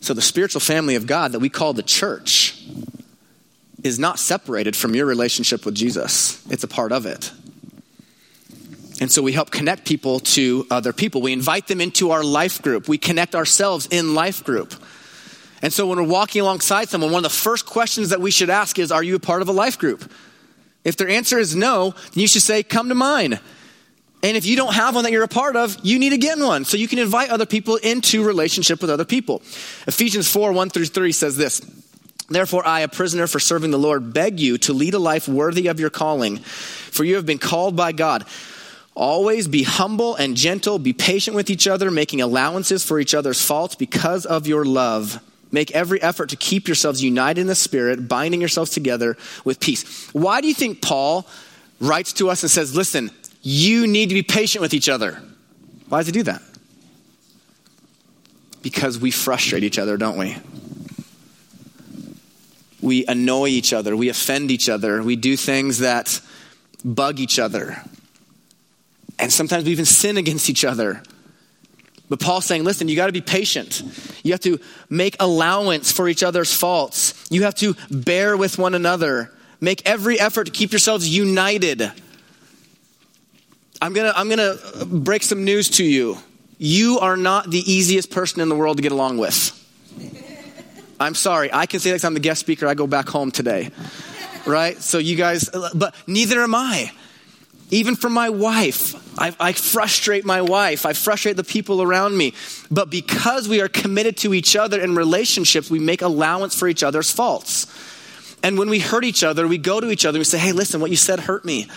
[0.00, 2.64] So, the spiritual family of God that we call the church
[3.82, 7.32] is not separated from your relationship with Jesus, it's a part of it.
[8.98, 11.20] And so we help connect people to other people.
[11.20, 12.88] We invite them into our life group.
[12.88, 14.74] We connect ourselves in life group.
[15.60, 18.48] And so when we're walking alongside someone, one of the first questions that we should
[18.48, 20.10] ask is Are you a part of a life group?
[20.86, 23.40] If their answer is no, then you should say, Come to mine.
[24.22, 26.38] And if you don't have one that you're a part of, you need to get
[26.38, 26.64] one.
[26.64, 29.42] So you can invite other people into relationship with other people.
[29.86, 31.60] Ephesians 4 1 through 3 says this
[32.28, 35.66] Therefore, I, a prisoner for serving the Lord, beg you to lead a life worthy
[35.66, 38.24] of your calling, for you have been called by God.
[38.94, 43.44] Always be humble and gentle, be patient with each other, making allowances for each other's
[43.44, 45.20] faults because of your love.
[45.52, 50.08] Make every effort to keep yourselves united in the Spirit, binding yourselves together with peace.
[50.12, 51.26] Why do you think Paul
[51.80, 53.10] writes to us and says, Listen,
[53.42, 55.22] you need to be patient with each other.
[55.88, 56.42] Why does he do that?
[58.62, 60.36] Because we frustrate each other, don't we?
[62.80, 66.20] We annoy each other, we offend each other, we do things that
[66.84, 67.82] bug each other.
[69.18, 71.02] And sometimes we even sin against each other.
[72.08, 73.82] But Paul's saying, listen, you got to be patient.
[74.22, 77.26] You have to make allowance for each other's faults.
[77.30, 79.32] You have to bear with one another.
[79.60, 81.90] Make every effort to keep yourselves united
[83.80, 86.18] I'm going to I'm going to break some news to you.
[86.58, 89.52] You are not the easiest person in the world to get along with.
[90.98, 91.52] I'm sorry.
[91.52, 92.66] I can say that I'm the guest speaker.
[92.66, 93.70] I go back home today.
[94.46, 94.78] Right?
[94.78, 96.90] So you guys, but neither am I.
[97.70, 100.86] Even for my wife, I, I, frustrate my wife.
[100.86, 102.32] I frustrate the people around me.
[102.70, 106.84] But because we are committed to each other in relationships, we make allowance for each
[106.84, 107.66] other's faults.
[108.44, 110.52] And when we hurt each other, we go to each other and we say, hey,
[110.52, 111.68] listen, what you said hurt me.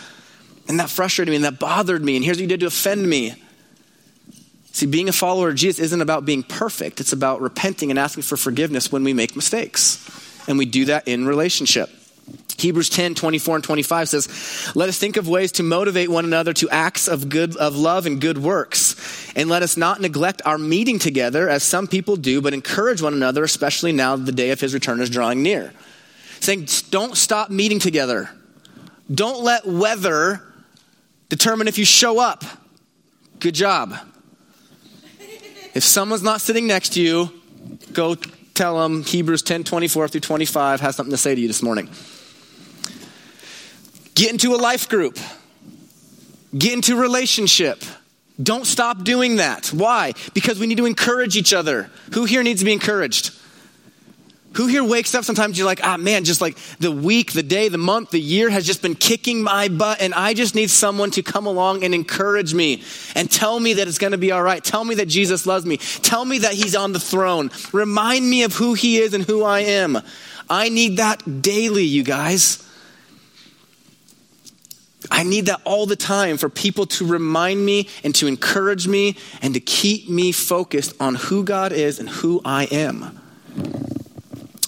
[0.68, 2.16] And that frustrated me and that bothered me.
[2.16, 3.34] And here's what you did to offend me.
[4.72, 8.24] See, being a follower of Jesus isn't about being perfect, it's about repenting and asking
[8.24, 10.06] for forgiveness when we make mistakes.
[10.48, 11.90] And we do that in relationship.
[12.58, 16.52] Hebrews 10, 24 and 25 says, Let us think of ways to motivate one another
[16.54, 19.32] to acts of good of love and good works.
[19.36, 23.14] And let us not neglect our meeting together as some people do, but encourage one
[23.14, 25.74] another, especially now the day of his return is drawing near.
[26.42, 28.30] Saying, don't stop meeting together.
[29.14, 30.42] Don't let weather
[31.30, 32.44] determine if you show up.
[33.40, 33.96] Good job.
[35.74, 37.32] If someone's not sitting next to you,
[37.94, 38.16] go
[38.54, 41.90] tell them Hebrews 10 24 through 25 has something to say to you this morning.
[44.20, 45.18] Get into a life group,
[46.58, 47.82] get into relationship.
[48.44, 49.68] Don't stop doing that.
[49.68, 50.12] Why?
[50.34, 51.90] Because we need to encourage each other.
[52.12, 53.34] Who here needs to be encouraged?
[54.56, 57.70] Who here wakes up sometimes you're like, ah, man, just like the week, the day,
[57.70, 61.12] the month, the year has just been kicking my butt, and I just need someone
[61.12, 62.84] to come along and encourage me
[63.16, 64.62] and tell me that it's going to be all right.
[64.62, 65.78] Tell me that Jesus loves me.
[65.78, 67.52] Tell me that He's on the throne.
[67.72, 69.98] Remind me of who He is and who I am.
[70.50, 72.66] I need that daily, you guys.
[75.12, 79.16] I need that all the time for people to remind me and to encourage me
[79.42, 83.20] and to keep me focused on who God is and who I am.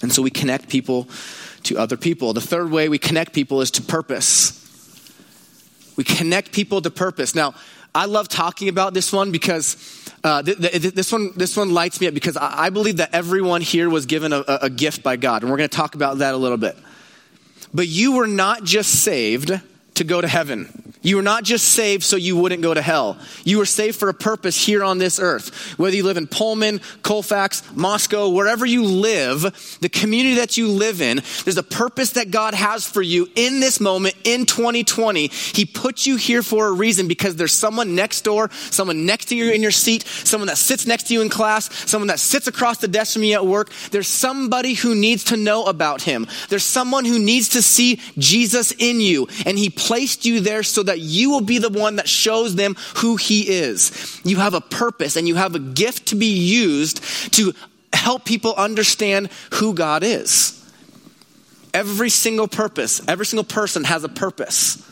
[0.02, 1.08] And so we connect people
[1.64, 2.34] to other people.
[2.34, 4.58] The third way we connect people is to purpose.
[5.96, 7.36] We connect people to purpose.
[7.36, 7.54] Now,
[7.94, 9.76] I love talking about this one because
[10.24, 13.14] uh, th- th- this one this one lights me up because I, I believe that
[13.14, 16.20] everyone here was given a, a gift by God, and we're going to talk about
[16.20, 16.78] that a little bit.
[17.74, 19.52] But you were not just saved
[20.02, 20.91] to go to heaven.
[21.02, 23.18] You were not just saved so you wouldn't go to hell.
[23.44, 25.78] You were saved for a purpose here on this earth.
[25.80, 29.42] Whether you live in Pullman, Colfax, Moscow, wherever you live,
[29.82, 33.60] the community that you live in, there's a purpose that God has for you in
[33.60, 35.28] this moment in 2020.
[35.28, 39.36] He put you here for a reason because there's someone next door, someone next to
[39.36, 42.48] you in your seat, someone that sits next to you in class, someone that sits
[42.48, 43.72] across the desk from you at work.
[43.90, 46.28] There's somebody who needs to know about him.
[46.50, 49.28] There's someone who needs to see Jesus in you.
[49.46, 52.76] And he placed you there so that you will be the one that shows them
[52.98, 54.22] who He is.
[54.24, 57.54] You have a purpose and you have a gift to be used to
[57.94, 60.58] help people understand who God is.
[61.74, 64.86] Every single purpose, every single person has a purpose.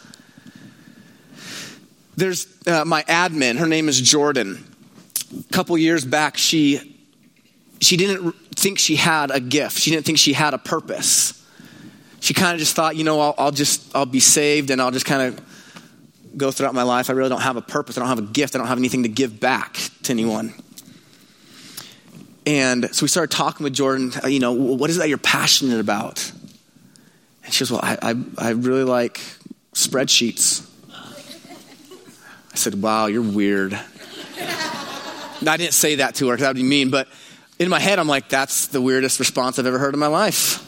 [2.16, 4.66] There's uh, my admin, her name is Jordan.
[5.38, 6.98] A couple years back, she
[7.82, 9.80] she didn't think she had a gift.
[9.80, 11.34] She didn't think she had a purpose.
[12.20, 14.92] She kind of just thought, you know, I'll, I'll just I'll be saved and I'll
[14.92, 15.59] just kind of
[16.38, 17.10] go throughout my life.
[17.10, 17.98] I really don't have a purpose.
[17.98, 18.56] I don't have a gift.
[18.56, 20.54] I don't have anything to give back to anyone.
[22.46, 25.80] And so we started talking with Jordan, uh, you know, what is that you're passionate
[25.80, 26.32] about?
[27.44, 29.20] And she goes, well, I, I, I really like
[29.74, 30.68] spreadsheets.
[32.52, 33.80] I said, wow, you're weird.
[34.40, 37.08] I didn't say that to her because that would be mean, but
[37.60, 40.66] in my head, I'm like, that's the weirdest response I've ever heard in my life.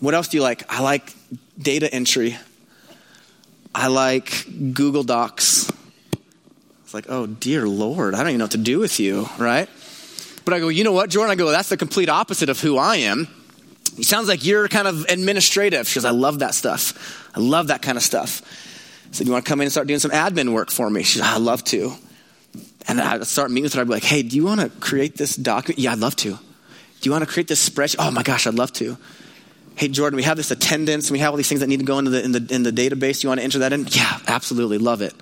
[0.00, 0.62] What else do you like?
[0.72, 1.12] I like
[1.58, 2.36] data entry.
[3.74, 5.70] I like Google Docs.
[6.82, 9.68] It's like, oh, dear Lord, I don't even know what to do with you, right?
[10.44, 11.30] But I go, you know what, Jordan?
[11.30, 13.28] I go, that's the complete opposite of who I am.
[13.96, 15.86] It sounds like you're kind of administrative.
[15.86, 17.30] She goes, I love that stuff.
[17.34, 18.42] I love that kind of stuff.
[19.10, 21.02] I said, you want to come in and start doing some admin work for me?
[21.02, 21.92] She said, I'd love to.
[22.88, 23.82] And I'd start meeting with her.
[23.82, 25.78] I'd be like, hey, do you want to create this document?
[25.78, 26.30] Yeah, I'd love to.
[26.30, 26.38] Do
[27.02, 27.96] you want to create this spreadsheet?
[27.98, 28.96] Oh my gosh, I'd love to.
[29.80, 31.86] Hey, Jordan, we have this attendance and we have all these things that need to
[31.86, 33.22] go into the, in, the, in the database.
[33.22, 33.86] You want to enter that in?
[33.86, 34.76] Yeah, absolutely.
[34.76, 35.14] Love it.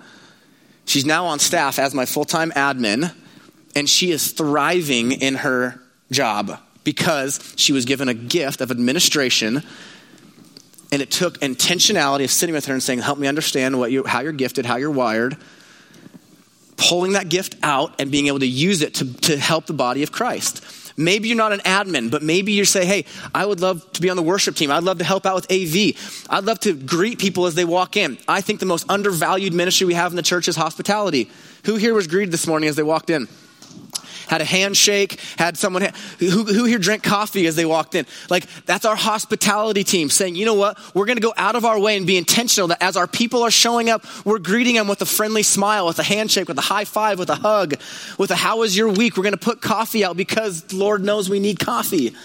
[0.83, 3.15] She's now on staff as my full time admin
[3.73, 5.79] and she is thriving in her
[6.11, 9.63] job because she was given a gift of administration
[10.91, 14.03] and it took intentionality of sitting with her and saying help me understand what you,
[14.03, 15.37] how you're gifted how you're wired
[16.75, 20.03] pulling that gift out and being able to use it to, to help the body
[20.03, 23.91] of christ maybe you're not an admin but maybe you say hey i would love
[23.93, 24.69] to be on the worship team.
[24.71, 27.97] I'd love to help out with av i'd love to greet people as they walk
[27.97, 28.17] in.
[28.27, 31.29] I think the most undervalued ministry we have in the church is hospitality.
[31.65, 33.27] Who here was greeted this morning as they walked in
[34.29, 35.89] had a handshake, had someone
[36.19, 38.05] who, who here drank coffee as they walked in.
[38.29, 40.77] Like, that's our hospitality team saying, you know what?
[40.95, 43.43] We're going to go out of our way and be intentional that as our people
[43.43, 46.61] are showing up, we're greeting them with a friendly smile, with a handshake, with a
[46.61, 47.73] high five, with a hug,
[48.17, 49.17] with a how was your week?
[49.17, 52.15] We're going to put coffee out because Lord knows we need coffee.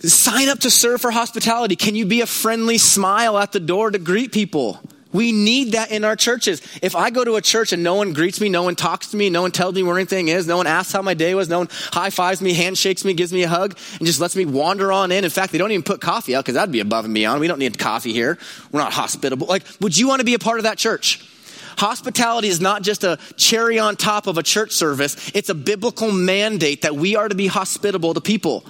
[0.00, 1.76] Sign up to serve for hospitality.
[1.76, 4.80] Can you be a friendly smile at the door to greet people?
[5.14, 6.60] We need that in our churches.
[6.82, 9.16] If I go to a church and no one greets me, no one talks to
[9.16, 11.48] me, no one tells me where anything is, no one asks how my day was,
[11.48, 14.44] no one high fives me, handshakes me, gives me a hug, and just lets me
[14.44, 15.22] wander on in.
[15.22, 17.40] In fact, they don't even put coffee out because that'd be above and beyond.
[17.40, 18.36] We don't need coffee here.
[18.72, 19.46] We're not hospitable.
[19.46, 21.24] Like, would you want to be a part of that church?
[21.78, 26.10] Hospitality is not just a cherry on top of a church service, it's a biblical
[26.10, 28.64] mandate that we are to be hospitable to people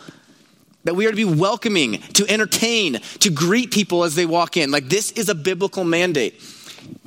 [0.84, 4.70] that we are to be welcoming, to entertain, to greet people as they walk in.
[4.70, 6.40] Like this is a biblical mandate.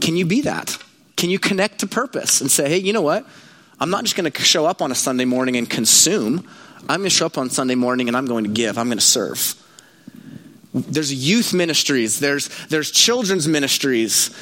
[0.01, 0.77] Can you be that?
[1.15, 3.25] Can you connect to purpose and say, hey, you know what?
[3.79, 6.47] I'm not just going to show up on a Sunday morning and consume.
[6.89, 8.77] I'm going to show up on Sunday morning and I'm going to give.
[8.77, 9.55] I'm going to serve.
[10.73, 14.35] There's youth ministries, there's, there's children's ministries.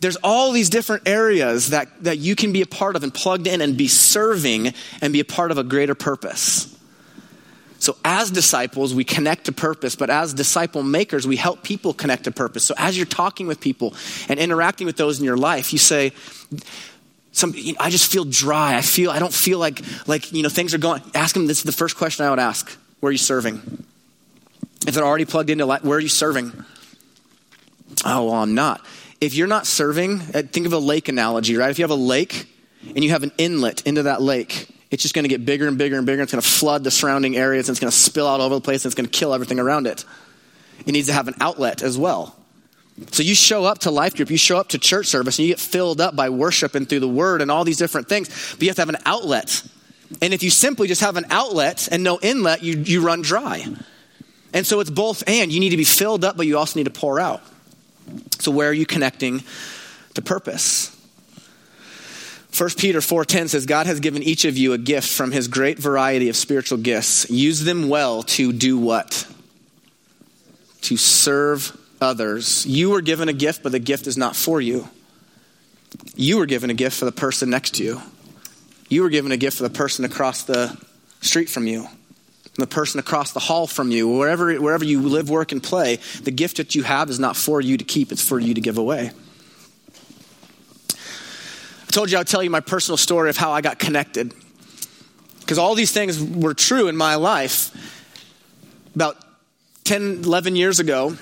[0.00, 3.46] There's all these different areas that, that you can be a part of and plugged
[3.46, 6.71] in and be serving and be a part of a greater purpose.
[7.82, 12.22] So, as disciples, we connect to purpose, but as disciple makers, we help people connect
[12.24, 12.62] to purpose.
[12.62, 13.96] So, as you're talking with people
[14.28, 16.12] and interacting with those in your life, you say,
[17.32, 18.76] some, you know, I just feel dry.
[18.76, 21.02] I feel, I don't feel like, like, you know, things are going.
[21.12, 22.70] Ask them, this is the first question I would ask.
[23.00, 23.60] Where are you serving?
[24.86, 26.52] If they're already plugged into life, where are you serving?
[28.04, 28.86] Oh, well, I'm not.
[29.20, 31.70] If you're not serving, uh, think of a lake analogy, right?
[31.70, 32.46] If you have a lake
[32.94, 35.78] and you have an inlet into that lake, it's just going to get bigger and
[35.78, 36.22] bigger and bigger.
[36.22, 38.56] It's going to flood the surrounding areas and it's going to spill out all over
[38.56, 40.04] the place and it's going to kill everything around it.
[40.86, 42.36] It needs to have an outlet as well.
[43.10, 45.54] So you show up to life group, you show up to church service, and you
[45.54, 48.62] get filled up by worship and through the word and all these different things, but
[48.62, 49.66] you have to have an outlet.
[50.20, 53.64] And if you simply just have an outlet and no inlet, you, you run dry.
[54.52, 55.50] And so it's both and.
[55.50, 57.40] You need to be filled up, but you also need to pour out.
[58.40, 59.42] So where are you connecting
[60.14, 60.91] to purpose?
[62.52, 65.78] 1 Peter 4:10 says God has given each of you a gift from his great
[65.78, 67.28] variety of spiritual gifts.
[67.30, 69.26] Use them well to do what?
[70.82, 72.66] To serve others.
[72.66, 74.88] You were given a gift, but the gift is not for you.
[76.14, 78.02] You were given a gift for the person next to you.
[78.90, 80.76] You were given a gift for the person across the
[81.22, 81.86] street from you,
[82.56, 86.00] the person across the hall from you, wherever, wherever you live, work, and play.
[86.24, 88.60] The gift that you have is not for you to keep, it's for you to
[88.60, 89.12] give away
[91.92, 94.34] told you I'd tell you my personal story of how I got connected.
[95.40, 97.70] Because all these things were true in my life.
[98.94, 99.16] About
[99.84, 101.16] 10, 11 years ago,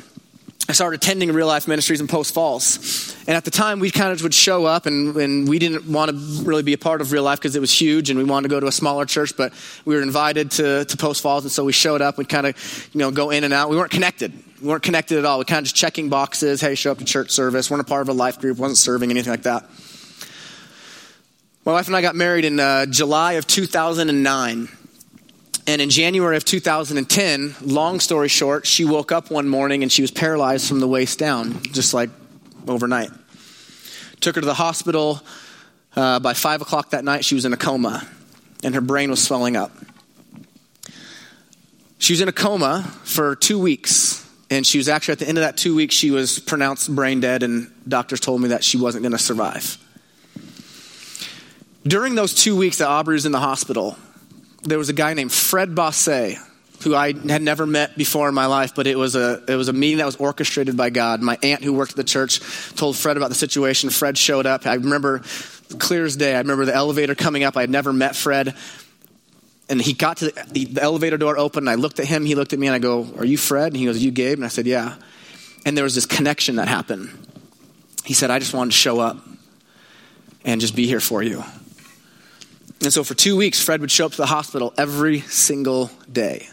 [0.68, 3.16] I started attending Real Life Ministries in Post Falls.
[3.26, 6.10] And at the time, we kind of would show up, and, and we didn't want
[6.10, 8.48] to really be a part of Real Life because it was huge, and we wanted
[8.48, 9.52] to go to a smaller church, but
[9.84, 12.18] we were invited to, to Post Falls, and so we showed up.
[12.18, 13.70] We'd kind of, you know, go in and out.
[13.70, 14.32] We weren't connected.
[14.62, 15.40] We weren't connected at all.
[15.40, 16.60] We kind of just checking boxes.
[16.60, 17.68] Hey, show up to church service.
[17.68, 18.58] weren't a part of a life group.
[18.58, 19.68] wasn't serving anything like that.
[21.62, 24.68] My wife and I got married in uh, July of 2009.
[25.66, 30.00] And in January of 2010, long story short, she woke up one morning and she
[30.00, 32.08] was paralyzed from the waist down, just like
[32.66, 33.10] overnight.
[34.20, 35.20] Took her to the hospital.
[35.94, 38.08] Uh, by 5 o'clock that night, she was in a coma,
[38.64, 39.70] and her brain was swelling up.
[41.98, 45.36] She was in a coma for two weeks, and she was actually at the end
[45.36, 48.78] of that two weeks, she was pronounced brain dead, and doctors told me that she
[48.78, 49.76] wasn't going to survive.
[51.90, 53.96] During those two weeks that Aubrey was in the hospital,
[54.62, 56.38] there was a guy named Fred Bosse
[56.84, 59.66] who I had never met before in my life, but it was a it was
[59.66, 61.20] a meeting that was orchestrated by God.
[61.20, 62.38] My aunt who worked at the church
[62.76, 63.90] told Fred about the situation.
[63.90, 64.66] Fred showed up.
[64.66, 65.22] I remember
[65.80, 66.36] clear as day.
[66.36, 67.56] I remember the elevator coming up.
[67.56, 68.54] I had never met Fred.
[69.68, 72.24] And he got to the, the elevator door open, and I looked at him.
[72.24, 73.72] He looked at me, and I go, Are you Fred?
[73.72, 74.38] And he goes, You Gabe?
[74.38, 74.94] And I said, Yeah.
[75.66, 77.10] And there was this connection that happened.
[78.04, 79.16] He said, I just wanted to show up
[80.44, 81.42] and just be here for you.
[82.82, 86.48] And so for two weeks, Fred would show up to the hospital every single day.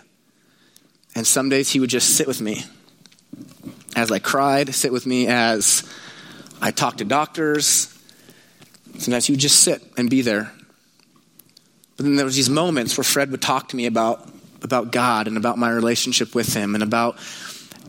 [1.16, 2.64] And some days he would just sit with me
[3.96, 5.84] as I cried, sit with me as
[6.62, 7.94] I talked to doctors.
[8.98, 10.52] Sometimes he would just sit and be there.
[11.96, 14.30] But then there was these moments where Fred would talk to me about,
[14.62, 17.18] about God and about my relationship with him and about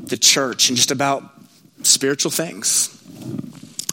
[0.03, 1.25] the church and just about
[1.83, 2.89] spiritual things.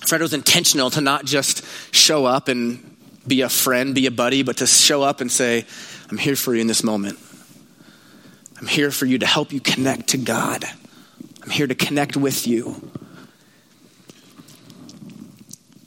[0.07, 2.94] Fred was intentional to not just show up and
[3.27, 5.65] be a friend, be a buddy, but to show up and say,
[6.09, 7.19] I'm here for you in this moment.
[8.57, 10.63] I'm here for you to help you connect to God.
[11.43, 12.89] I'm here to connect with you.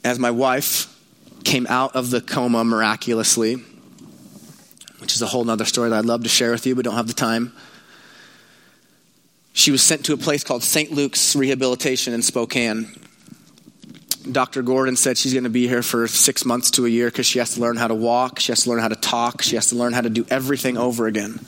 [0.03, 0.95] As my wife
[1.43, 3.55] came out of the coma miraculously,
[4.99, 6.95] which is a whole other story that I'd love to share with you, but don't
[6.95, 7.53] have the time.
[9.53, 10.91] She was sent to a place called St.
[10.91, 12.87] Luke's Rehabilitation in Spokane.
[14.29, 14.61] Dr.
[14.61, 17.39] Gordon said she's going to be here for six months to a year because she
[17.39, 19.67] has to learn how to walk, she has to learn how to talk, she has
[19.67, 21.39] to learn how to do everything over again.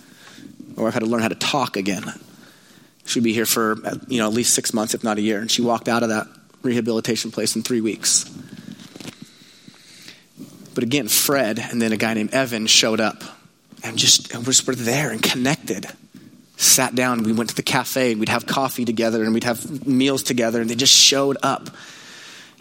[0.78, 2.06] Or I've had to learn how to talk again.
[3.06, 5.40] She'd be here for you know at least six months, if not a year.
[5.40, 6.28] And she walked out of that
[6.62, 8.24] rehabilitation place in three weeks.
[10.74, 13.24] But again, Fred and then a guy named Evan showed up
[13.84, 15.88] and just and we were there and connected.
[16.58, 19.88] Sat down, we went to the cafe, and we'd have coffee together and we'd have
[19.88, 21.70] meals together, and they just showed up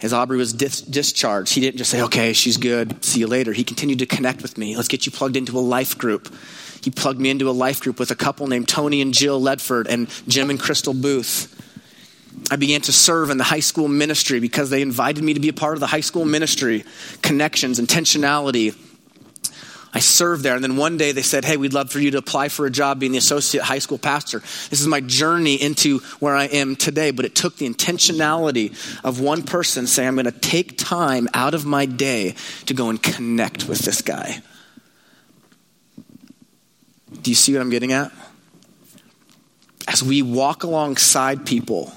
[0.01, 3.53] as Aubrey was dis- discharged, he didn't just say, okay, she's good, see you later.
[3.53, 4.75] He continued to connect with me.
[4.75, 6.33] Let's get you plugged into a life group.
[6.83, 9.87] He plugged me into a life group with a couple named Tony and Jill Ledford
[9.87, 11.57] and Jim and Crystal Booth.
[12.49, 15.49] I began to serve in the high school ministry because they invited me to be
[15.49, 16.83] a part of the high school ministry.
[17.21, 18.75] Connections, intentionality,
[19.93, 20.55] I served there.
[20.55, 22.71] And then one day they said, Hey, we'd love for you to apply for a
[22.71, 24.39] job being the associate high school pastor.
[24.39, 27.11] This is my journey into where I am today.
[27.11, 28.71] But it took the intentionality
[29.03, 32.35] of one person saying, I'm going to take time out of my day
[32.67, 34.41] to go and connect with this guy.
[37.21, 38.11] Do you see what I'm getting at?
[39.87, 41.91] As we walk alongside people,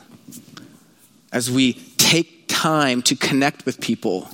[1.32, 4.28] as we take time to connect with people,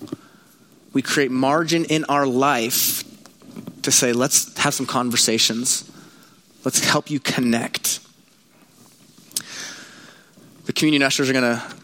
[0.95, 3.05] we create margin in our life
[3.83, 5.91] to say, let's have some conversations.
[6.65, 8.01] Let's help you connect.
[10.67, 11.75] The communion ushers are going to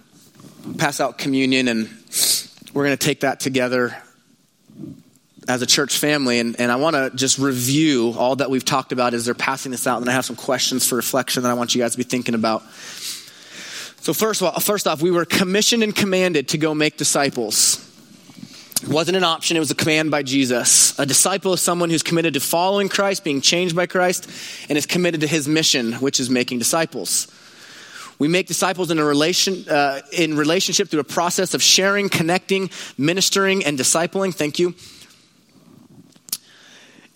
[0.79, 1.89] pass out communion, and
[2.73, 3.97] we're going to take that together
[5.49, 6.41] as a church family.
[6.41, 9.73] And, and I want to just review all that we've talked about as they're passing
[9.73, 10.01] this out.
[10.01, 12.35] And I have some questions for reflection that I want you guys to be thinking
[12.35, 12.63] about.
[14.01, 17.86] So, first of all, first off, we were commissioned and commanded to go make disciples.
[18.89, 20.97] Wasn't an option, it was a command by Jesus.
[20.99, 24.31] A disciple is someone who's committed to following Christ, being changed by Christ,
[24.69, 27.27] and is committed to his mission, which is making disciples.
[28.21, 32.71] We make disciples in a relation uh, in relationship through a process of sharing, connecting,
[32.97, 34.33] ministering, and discipling.
[34.33, 34.75] Thank you.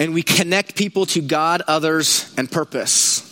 [0.00, 3.26] And we connect people to God, others, and purpose.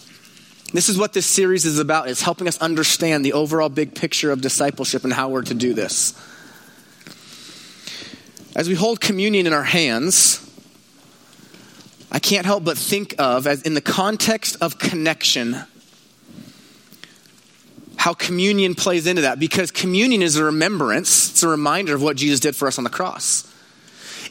[0.72, 2.08] This is what this series is about.
[2.08, 5.74] It's helping us understand the overall big picture of discipleship and how we're to do
[5.74, 6.14] this.
[8.58, 10.44] As we hold communion in our hands,
[12.10, 15.58] I can't help but think of, as in the context of connection,
[17.94, 19.38] how communion plays into that.
[19.38, 22.84] Because communion is a remembrance, it's a reminder of what Jesus did for us on
[22.84, 23.44] the cross.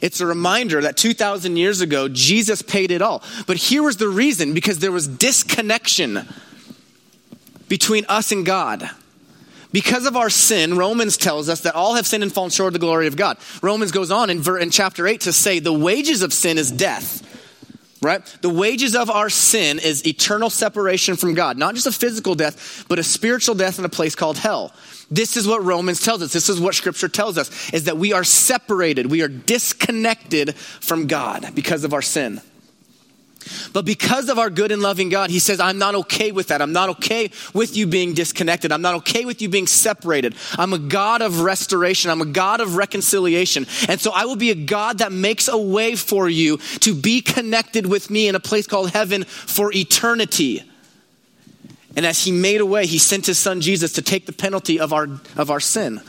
[0.02, 3.22] It's a reminder that 2,000 years ago, Jesus paid it all.
[3.46, 6.28] But here was the reason because there was disconnection
[7.66, 8.90] between us and God.
[9.70, 12.72] Because of our sin, Romans tells us that all have sinned and fallen short of
[12.74, 13.36] the glory of God.
[13.62, 17.24] Romans goes on in, in chapter 8 to say the wages of sin is death.
[18.00, 18.24] Right?
[18.42, 21.58] The wages of our sin is eternal separation from God.
[21.58, 24.72] Not just a physical death, but a spiritual death in a place called hell.
[25.10, 26.32] This is what Romans tells us.
[26.32, 29.10] This is what scripture tells us is that we are separated.
[29.10, 32.40] We are disconnected from God because of our sin.
[33.72, 36.62] But because of our good and loving God, He says, I'm not okay with that.
[36.62, 38.72] I'm not okay with you being disconnected.
[38.72, 40.34] I'm not okay with you being separated.
[40.58, 42.10] I'm a God of restoration.
[42.10, 43.66] I'm a God of reconciliation.
[43.88, 47.20] And so I will be a God that makes a way for you to be
[47.20, 50.62] connected with me in a place called heaven for eternity.
[51.96, 54.78] And as He made a way, He sent His Son Jesus to take the penalty
[54.78, 56.00] of our, of our sin.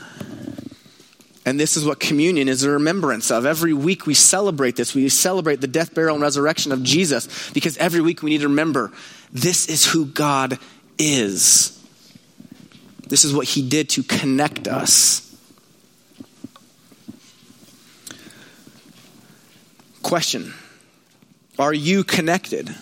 [1.46, 3.46] And this is what communion is a remembrance of.
[3.46, 4.94] Every week we celebrate this.
[4.94, 8.48] We celebrate the death, burial, and resurrection of Jesus because every week we need to
[8.48, 8.92] remember
[9.32, 10.58] this is who God
[10.98, 11.76] is.
[13.08, 15.26] This is what He did to connect us.
[20.02, 20.54] Question
[21.58, 22.74] Are you connected?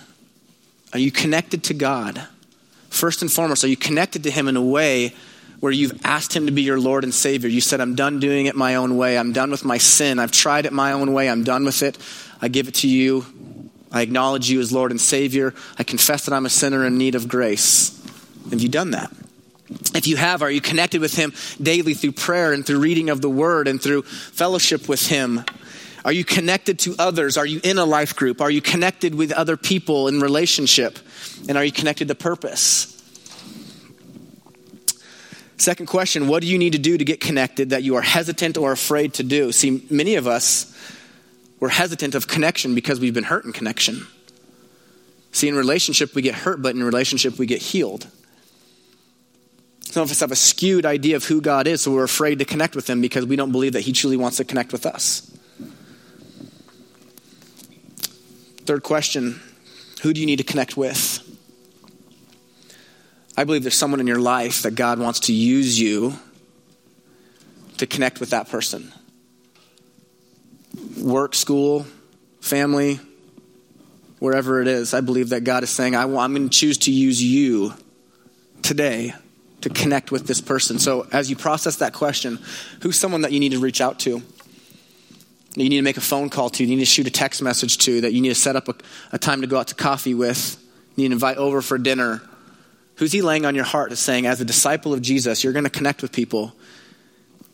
[0.93, 2.27] Are you connected to God?
[2.91, 5.15] First and foremost, are you connected to Him in a way
[5.61, 7.49] where you've asked Him to be your Lord and Savior.
[7.49, 9.19] You said, I'm done doing it my own way.
[9.19, 10.19] I'm done with my sin.
[10.19, 11.29] I've tried it my own way.
[11.29, 11.99] I'm done with it.
[12.41, 13.27] I give it to you.
[13.91, 15.55] I acknowledge you as Lord and Savior.
[15.79, 17.95] I confess that I'm a sinner in need of grace.
[18.51, 19.11] Have you done that?
[19.95, 23.21] If you have, are you connected with Him daily through prayer and through reading of
[23.21, 25.45] the Word and through fellowship with Him?
[26.05, 27.37] Are you connected to others?
[27.37, 28.41] Are you in a life group?
[28.41, 30.99] Are you connected with other people in relationship?
[31.49, 32.98] And are you connected to purpose?
[35.59, 38.57] Second question What do you need to do to get connected that you are hesitant
[38.57, 39.53] or afraid to do?
[39.53, 40.75] See, many of us,
[41.61, 44.07] we're hesitant of connection because we've been hurt in connection.
[45.33, 48.07] See, in relationship, we get hurt, but in relationship, we get healed.
[49.81, 52.45] Some of us have a skewed idea of who God is, so we're afraid to
[52.45, 55.21] connect with Him because we don't believe that He truly wants to connect with us.
[58.65, 59.41] Third question
[60.03, 61.28] Who do you need to connect with?
[63.39, 66.15] I believe there's someone in your life that God wants to use you
[67.77, 68.93] to connect with that person.
[71.01, 71.87] Work, school,
[72.41, 72.99] family,
[74.19, 76.91] wherever it is, I believe that God is saying, I am going to choose to
[76.91, 77.75] use you
[78.63, 79.15] today
[79.61, 80.81] to connect with this person.
[80.81, 82.41] So as you process that question,
[82.83, 84.21] who's someone that you need to reach out to?
[85.55, 87.79] You need to make a phone call to, you need to shoot a text message
[87.79, 88.75] to, that you need to set up a,
[89.13, 90.61] a time to go out to coffee with,
[90.97, 92.21] you need to invite over for dinner
[92.99, 95.65] Who's he laying on your heart to saying, as a disciple of Jesus, you're going
[95.65, 96.53] to connect with people?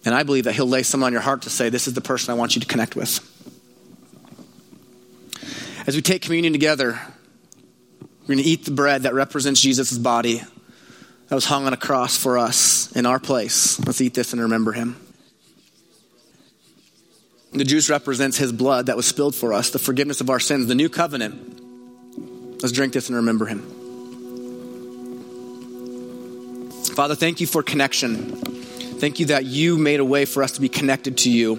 [0.05, 2.01] And I believe that he'll lay someone on your heart to say, this is the
[2.01, 3.21] person I want you to connect with.
[5.87, 6.99] As we take communion together,
[8.23, 10.43] we're going to eat the bread that represents Jesus' body
[11.29, 13.79] that was hung on a cross for us in our place.
[13.85, 14.97] Let's eat this and remember him.
[17.53, 20.67] The juice represents his blood that was spilled for us, the forgiveness of our sins,
[20.67, 22.63] the new covenant.
[22.63, 23.84] Let's drink this and remember him.
[26.95, 28.37] Father, thank you for connection.
[29.05, 31.57] Thank you that you made a way for us to be connected to you.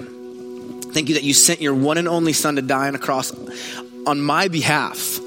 [0.93, 3.33] Thank you that you sent your one and only Son to die on a cross
[4.07, 5.19] on my behalf,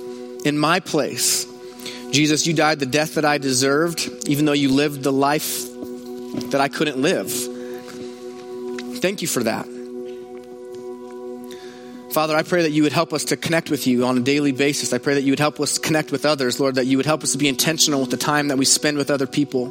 [0.47, 1.47] in my place.
[2.11, 5.67] Jesus, you died the death that I deserved, even though you lived the life
[6.51, 7.31] that I couldn't live.
[9.01, 9.67] Thank you for that.
[12.13, 14.53] Father, I pray that you would help us to connect with you on a daily
[14.53, 14.95] basis.
[14.95, 17.23] I pray that you would help us connect with others, Lord, that you would help
[17.23, 19.71] us to be intentional with the time that we spend with other people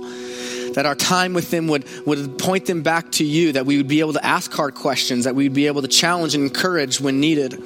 [0.77, 3.87] that our time with them would, would point them back to you, that we would
[3.87, 7.01] be able to ask hard questions, that we would be able to challenge and encourage
[7.01, 7.59] when needed.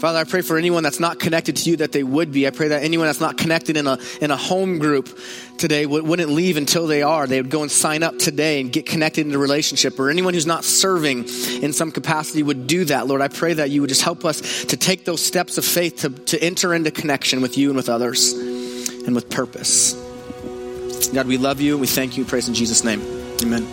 [0.00, 2.44] Father, I pray for anyone that's not connected to you that they would be.
[2.44, 5.16] I pray that anyone that's not connected in a, in a home group
[5.58, 7.28] today would, wouldn't leave until they are.
[7.28, 9.96] They would go and sign up today and get connected in a relationship.
[10.00, 11.28] Or anyone who's not serving
[11.62, 13.06] in some capacity would do that.
[13.06, 15.98] Lord, I pray that you would just help us to take those steps of faith
[16.00, 20.05] to, to enter into connection with you and with others and with purpose.
[21.12, 21.78] God, we love you.
[21.78, 22.24] We thank you.
[22.24, 23.00] Praise in Jesus' name.
[23.42, 23.66] Amen.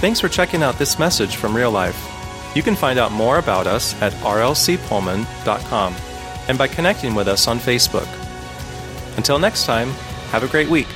[0.00, 1.98] Thanks for checking out this message from Real Life.
[2.54, 5.94] You can find out more about us at rlcpullman.com
[6.48, 8.08] and by connecting with us on Facebook.
[9.16, 9.90] Until next time,
[10.30, 10.88] have a great week.